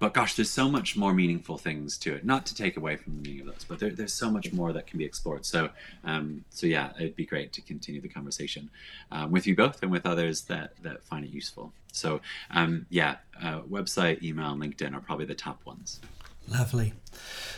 But 0.00 0.12
gosh, 0.12 0.34
there's 0.34 0.50
so 0.50 0.68
much 0.68 0.96
more 0.96 1.14
meaningful 1.14 1.56
things 1.56 1.96
to 1.98 2.14
it. 2.14 2.24
Not 2.24 2.44
to 2.46 2.54
take 2.54 2.76
away 2.76 2.96
from 2.96 3.14
the 3.14 3.22
meaning 3.22 3.46
of 3.46 3.54
those, 3.54 3.64
but 3.64 3.78
there, 3.78 3.90
there's 3.90 4.12
so 4.12 4.28
much 4.28 4.52
more 4.52 4.72
that 4.72 4.86
can 4.86 4.98
be 4.98 5.04
explored. 5.04 5.46
So, 5.46 5.70
um, 6.02 6.44
so 6.50 6.66
yeah, 6.66 6.90
it'd 6.98 7.16
be 7.16 7.24
great 7.24 7.52
to 7.52 7.62
continue 7.62 8.00
the 8.00 8.08
conversation 8.08 8.70
um, 9.12 9.30
with 9.30 9.46
you 9.46 9.54
both 9.54 9.82
and 9.82 9.92
with 9.92 10.04
others 10.04 10.42
that 10.42 10.72
that 10.82 11.04
find 11.04 11.24
it 11.24 11.30
useful. 11.30 11.72
So, 11.92 12.20
um, 12.50 12.86
yeah, 12.90 13.16
uh, 13.40 13.60
website, 13.60 14.22
email, 14.22 14.56
LinkedIn 14.56 14.94
are 14.94 15.00
probably 15.00 15.26
the 15.26 15.34
top 15.36 15.64
ones. 15.64 16.00
Lovely. 16.48 16.92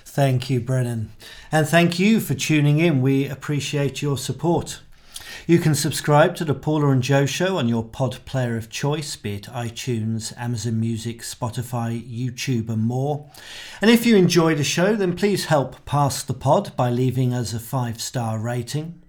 Thank 0.04 0.48
you, 0.48 0.60
Brennan. 0.60 1.12
And 1.50 1.66
thank 1.66 1.98
you 1.98 2.20
for 2.20 2.34
tuning 2.34 2.78
in. 2.78 3.02
We 3.02 3.26
appreciate 3.28 4.02
your 4.02 4.16
support. 4.16 4.80
You 5.48 5.60
can 5.60 5.76
subscribe 5.76 6.34
to 6.36 6.44
the 6.44 6.54
Paula 6.54 6.88
and 6.90 7.00
Joe 7.00 7.24
Show 7.24 7.56
on 7.56 7.68
your 7.68 7.84
pod 7.84 8.18
player 8.24 8.56
of 8.56 8.68
choice, 8.68 9.14
be 9.14 9.36
it 9.36 9.44
iTunes, 9.44 10.36
Amazon 10.36 10.80
Music, 10.80 11.22
Spotify, 11.22 12.02
YouTube, 12.02 12.68
and 12.68 12.82
more. 12.82 13.30
And 13.80 13.88
if 13.88 14.04
you 14.04 14.16
enjoy 14.16 14.56
the 14.56 14.64
show, 14.64 14.96
then 14.96 15.14
please 15.14 15.44
help 15.44 15.84
pass 15.84 16.24
the 16.24 16.34
pod 16.34 16.74
by 16.74 16.90
leaving 16.90 17.32
us 17.32 17.54
a 17.54 17.60
five 17.60 18.00
star 18.00 18.40
rating. 18.40 19.00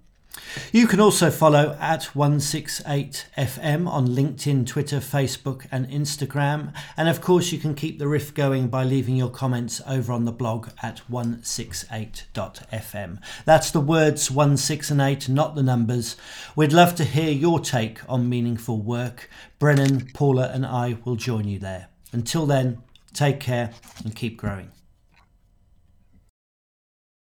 You 0.72 0.86
can 0.86 1.00
also 1.00 1.30
follow 1.30 1.76
at 1.80 2.10
168FM 2.14 3.88
on 3.88 4.08
LinkedIn, 4.08 4.66
Twitter, 4.66 4.98
Facebook, 4.98 5.66
and 5.70 5.88
Instagram. 5.88 6.74
And 6.96 7.08
of 7.08 7.20
course, 7.20 7.52
you 7.52 7.58
can 7.58 7.74
keep 7.74 7.98
the 7.98 8.08
riff 8.08 8.34
going 8.34 8.68
by 8.68 8.84
leaving 8.84 9.16
your 9.16 9.30
comments 9.30 9.80
over 9.86 10.12
on 10.12 10.24
the 10.24 10.32
blog 10.32 10.70
at 10.82 11.02
168.fm. 11.10 13.18
That's 13.44 13.70
the 13.70 13.80
words 13.80 14.30
1, 14.30 14.56
6, 14.56 14.90
and 14.90 15.00
8, 15.00 15.28
not 15.28 15.54
the 15.54 15.62
numbers. 15.62 16.16
We'd 16.56 16.72
love 16.72 16.94
to 16.96 17.04
hear 17.04 17.30
your 17.30 17.60
take 17.60 18.00
on 18.08 18.28
meaningful 18.28 18.80
work. 18.80 19.30
Brennan, 19.58 20.10
Paula, 20.14 20.50
and 20.52 20.64
I 20.64 20.98
will 21.04 21.16
join 21.16 21.48
you 21.48 21.58
there. 21.58 21.88
Until 22.12 22.46
then, 22.46 22.82
take 23.12 23.40
care 23.40 23.72
and 24.04 24.14
keep 24.14 24.36
growing. 24.36 24.70